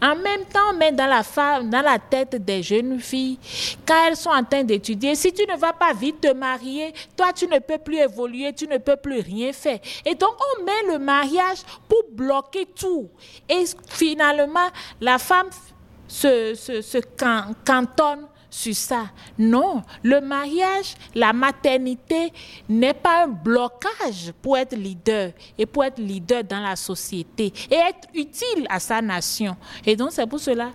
En 0.00 0.16
même 0.16 0.44
temps, 0.52 0.70
on 0.72 0.76
met 0.76 0.92
dans 0.92 1.06
la, 1.06 1.22
femme, 1.22 1.68
dans 1.68 1.82
la 1.82 1.98
tête 1.98 2.42
des 2.44 2.62
jeunes 2.62 2.98
filles, 3.00 3.38
quand 3.86 4.06
elles 4.06 4.16
sont 4.16 4.30
en 4.30 4.44
train 4.44 4.64
d'étudier, 4.64 5.14
si 5.14 5.32
tu 5.32 5.42
ne 5.46 5.56
vas 5.56 5.72
pas 5.72 5.92
vite 5.92 6.20
te 6.20 6.32
marier, 6.32 6.92
toi 7.16 7.32
tu 7.32 7.46
ne 7.46 7.58
peux 7.58 7.78
plus 7.78 7.98
évoluer, 7.98 8.52
tu 8.52 8.66
ne 8.66 8.78
peux 8.78 8.96
plus 8.96 9.20
rien 9.20 9.52
faire. 9.52 9.78
Et 10.04 10.14
donc 10.14 10.34
on 10.58 10.64
met 10.64 10.92
le 10.92 10.98
mariage 10.98 11.58
pour 11.88 12.04
bloquer 12.10 12.66
tout. 12.66 13.08
Et 13.48 13.64
finalement, 13.88 14.68
la 15.00 15.18
femme 15.18 15.48
se, 16.08 16.54
se, 16.54 16.80
se 16.80 16.98
cantonne 17.64 18.26
sur 18.54 18.74
ça. 18.74 19.06
Non, 19.36 19.82
le 20.02 20.20
mariage, 20.20 20.94
la 21.14 21.32
maternité 21.32 22.32
n'est 22.68 22.94
pas 22.94 23.24
un 23.24 23.28
blocage 23.28 24.32
pour 24.40 24.56
être 24.56 24.76
leader 24.76 25.32
et 25.58 25.66
pour 25.66 25.82
être 25.84 25.98
leader 25.98 26.44
dans 26.44 26.60
la 26.60 26.76
société 26.76 27.52
et 27.68 27.74
être 27.74 28.08
utile 28.14 28.64
à 28.70 28.78
sa 28.78 29.02
nation. 29.02 29.56
Et 29.84 29.96
donc 29.96 30.12
c'est 30.12 30.26
pour 30.26 30.38
cela 30.38 30.70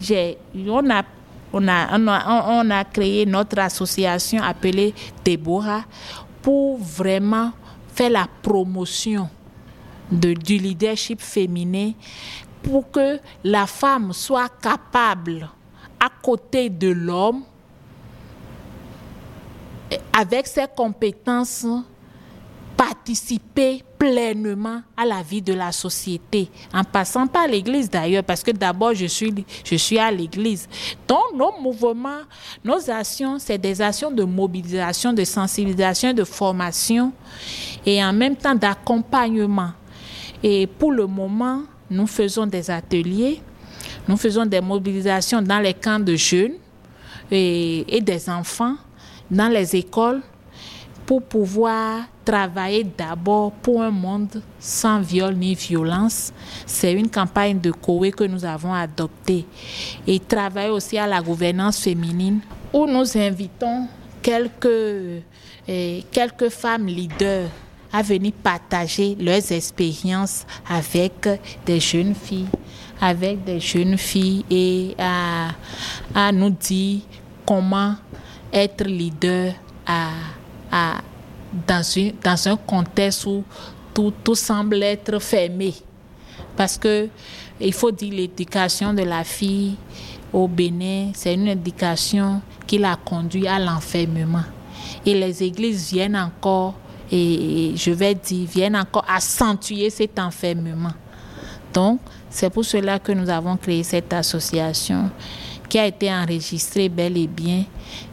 j'ai 0.00 0.38
on 0.66 0.90
a 0.90 1.04
on 1.52 1.66
a, 1.66 1.98
on, 1.98 2.70
a, 2.70 2.84
créé 2.84 3.26
notre 3.26 3.58
association 3.58 4.40
appelée 4.40 4.94
Deborah 5.24 5.84
pour 6.42 6.78
vraiment 6.78 7.50
faire 7.92 8.10
la 8.10 8.28
promotion 8.40 9.28
du 10.12 10.58
leadership 10.58 11.20
féminin 11.20 11.92
pour 12.62 12.88
que 12.90 13.18
la 13.42 13.66
femme 13.66 14.12
soit 14.12 14.48
capable 14.60 15.48
à 16.00 16.08
côté 16.22 16.70
de 16.70 16.88
l'homme, 16.88 17.42
avec 20.12 20.46
ses 20.46 20.66
compétences, 20.74 21.66
participer 22.76 23.84
pleinement 23.98 24.80
à 24.96 25.04
la 25.04 25.22
vie 25.22 25.42
de 25.42 25.52
la 25.52 25.70
société, 25.70 26.48
en 26.72 26.82
passant 26.82 27.26
par 27.26 27.46
l'Église 27.46 27.90
d'ailleurs, 27.90 28.24
parce 28.24 28.42
que 28.42 28.52
d'abord 28.52 28.94
je 28.94 29.04
suis, 29.04 29.44
je 29.62 29.74
suis 29.74 29.98
à 29.98 30.10
l'Église. 30.10 30.66
Donc 31.06 31.34
nos 31.34 31.60
mouvements, 31.60 32.22
nos 32.64 32.90
actions, 32.90 33.38
c'est 33.38 33.58
des 33.58 33.82
actions 33.82 34.10
de 34.10 34.24
mobilisation, 34.24 35.12
de 35.12 35.24
sensibilisation, 35.24 36.14
de 36.14 36.24
formation 36.24 37.12
et 37.84 38.02
en 38.02 38.14
même 38.14 38.36
temps 38.36 38.54
d'accompagnement. 38.54 39.72
Et 40.42 40.66
pour 40.66 40.92
le 40.92 41.06
moment, 41.06 41.64
nous 41.90 42.06
faisons 42.06 42.46
des 42.46 42.70
ateliers 42.70 43.42
nous 44.08 44.16
faisons 44.16 44.46
des 44.46 44.60
mobilisations 44.60 45.42
dans 45.42 45.60
les 45.60 45.74
camps 45.74 46.00
de 46.00 46.16
jeunes 46.16 46.54
et, 47.30 48.00
des 48.02 48.28
enfants, 48.28 48.76
dans 49.30 49.48
les 49.48 49.76
écoles, 49.76 50.20
pour 51.06 51.22
pouvoir 51.22 52.02
travailler 52.24 52.84
d'abord 52.84 53.52
pour 53.52 53.82
un 53.82 53.90
monde 53.90 54.42
sans 54.58 55.00
viol 55.00 55.34
ni 55.34 55.54
violence. 55.54 56.32
C'est 56.66 56.92
une 56.92 57.10
campagne 57.10 57.58
de 57.58 57.72
COE 57.72 58.10
que 58.10 58.24
nous 58.24 58.44
avons 58.44 58.72
adoptée. 58.72 59.44
Et 60.06 60.20
travailler 60.20 60.70
aussi 60.70 60.98
à 60.98 61.06
la 61.06 61.20
gouvernance 61.20 61.78
féminine, 61.78 62.40
où 62.72 62.86
nous 62.86 63.16
invitons 63.18 63.88
quelques, 64.22 65.22
eh, 65.66 66.04
quelques 66.12 66.48
femmes 66.50 66.86
leaders 66.86 67.48
à 67.92 68.02
venir 68.02 68.32
partager 68.42 69.16
leurs 69.18 69.50
expériences 69.50 70.46
avec 70.68 71.28
des 71.66 71.80
jeunes 71.80 72.14
filles 72.14 72.46
avec 73.00 73.44
des 73.44 73.60
jeunes 73.60 73.96
filles 73.96 74.44
et 74.50 74.94
à, 74.98 75.50
à 76.14 76.32
nous 76.32 76.50
dire 76.50 77.00
comment 77.46 77.94
être 78.52 78.84
leader 78.84 79.54
à, 79.86 80.10
à, 80.70 80.94
dans, 81.66 81.82
une, 81.82 82.12
dans 82.22 82.48
un 82.48 82.56
contexte 82.56 83.26
où 83.26 83.44
tout, 83.94 84.12
tout 84.22 84.34
semble 84.34 84.82
être 84.82 85.18
fermé. 85.20 85.74
Parce 86.56 86.76
que 86.76 87.08
il 87.60 87.72
faut 87.72 87.90
dire 87.90 88.12
l'éducation 88.12 88.94
de 88.94 89.02
la 89.02 89.24
fille 89.24 89.76
au 90.32 90.46
Bénin, 90.48 91.10
c'est 91.14 91.34
une 91.34 91.48
éducation 91.48 92.40
qui 92.66 92.78
l'a 92.78 92.96
conduit 92.96 93.46
à 93.46 93.58
l'enfermement. 93.58 94.44
Et 95.04 95.14
les 95.14 95.42
églises 95.42 95.92
viennent 95.92 96.16
encore, 96.16 96.74
et 97.10 97.72
je 97.74 97.90
vais 97.90 98.14
dire, 98.14 98.48
viennent 98.48 98.76
encore 98.76 99.04
accentuer 99.08 99.90
cet 99.90 100.18
enfermement. 100.18 100.92
Donc, 101.72 102.00
c'est 102.30 102.48
pour 102.48 102.64
cela 102.64 103.00
que 103.00 103.10
nous 103.10 103.28
avons 103.28 103.56
créé 103.56 103.82
cette 103.82 104.12
association 104.12 105.10
qui 105.68 105.78
a 105.78 105.86
été 105.86 106.12
enregistrée 106.12 106.88
bel 106.88 107.16
et 107.16 107.26
bien 107.26 107.64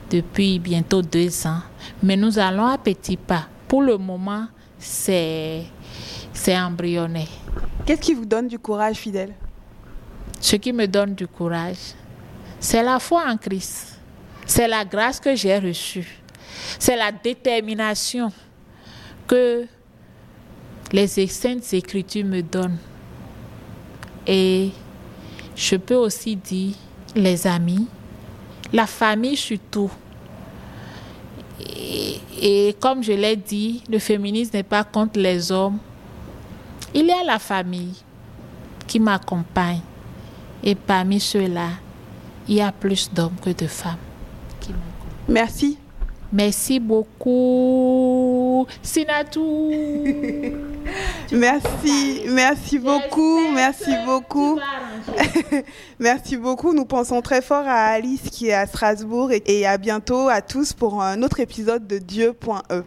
depuis 0.10 0.58
bientôt 0.58 1.02
deux 1.02 1.46
ans. 1.46 1.62
Mais 2.02 2.18
nous 2.18 2.40
allons 2.40 2.66
à 2.66 2.78
petits 2.78 3.18
pas. 3.18 3.48
Pour 3.68 3.84
le 3.84 3.98
moment, 3.98 4.48
c'est, 4.80 5.66
embryonnaire. 6.48 7.28
Qu'est-ce 7.86 8.02
qui 8.02 8.14
vous 8.14 8.26
donne 8.26 8.48
du 8.48 8.58
courage, 8.58 8.98
fidèle? 8.98 9.34
Ce 10.40 10.56
qui 10.56 10.74
me 10.74 10.88
donne 10.88 11.14
du 11.14 11.28
courage, 11.28 11.94
c'est 12.60 12.84
la 12.84 13.00
foi 13.00 13.24
en 13.28 13.38
Christ. 13.38 14.00
C'est 14.46 14.68
la 14.68 14.84
grâce 14.84 15.20
que 15.20 15.36
j'ai 15.36 15.58
reçue. 15.58 16.22
C'est 16.80 16.96
la 16.96 17.12
détermination 17.12 18.32
que 19.28 19.66
les 20.92 21.08
saintes 21.08 21.74
écritures 21.74 22.26
me 22.26 22.42
donnent 22.42 22.78
et 24.28 24.72
je 25.56 25.76
peux 25.78 25.96
aussi 25.96 26.36
dire 26.36 26.76
les 27.16 27.48
amis, 27.48 27.88
la 28.74 28.86
famille 28.86 29.38
surtout. 29.38 29.90
Et, 31.60 32.20
et 32.40 32.76
comme 32.80 33.02
je 33.02 33.14
l'ai 33.14 33.36
dit, 33.36 33.82
le 33.90 33.98
féminisme 34.00 34.58
n'est 34.58 34.64
pas 34.64 34.84
contre 34.84 35.20
les 35.20 35.52
hommes. 35.52 35.78
Il 36.94 37.06
y 37.06 37.12
a 37.12 37.24
la 37.24 37.40
famille 37.40 37.96
qui 38.86 39.00
m'accompagne. 39.00 39.82
Et 40.64 40.76
parmi 40.76 41.20
ceux-là, 41.20 41.70
il 42.48 42.56
y 42.56 42.62
a 42.62 42.72
plus 42.72 43.12
d'hommes 43.12 43.36
que 43.42 43.50
de 43.52 43.68
femmes. 43.68 43.98
Qui 44.60 44.74
Merci. 45.28 45.78
Merci 46.32 46.80
beaucoup, 46.80 48.68
Sinatou. 48.82 49.72
merci, 51.32 52.22
merci 52.28 52.80
beaucoup, 52.80 53.52
merci 53.54 53.92
beaucoup. 54.06 54.60
merci 56.00 56.38
beaucoup. 56.38 56.74
Nous 56.74 56.86
pensons 56.86 57.22
très 57.22 57.42
fort 57.42 57.66
à 57.66 57.86
Alice 57.88 58.30
qui 58.32 58.48
est 58.48 58.54
à 58.54 58.66
Strasbourg 58.68 59.32
et 59.32 59.66
à 59.66 59.78
bientôt 59.78 60.30
à 60.30 60.42
tous 60.42 60.74
pour 60.74 61.02
un 61.02 61.22
autre 61.24 61.40
épisode 61.40 61.88
de 61.88 61.98
Dieu.e. 61.98 62.84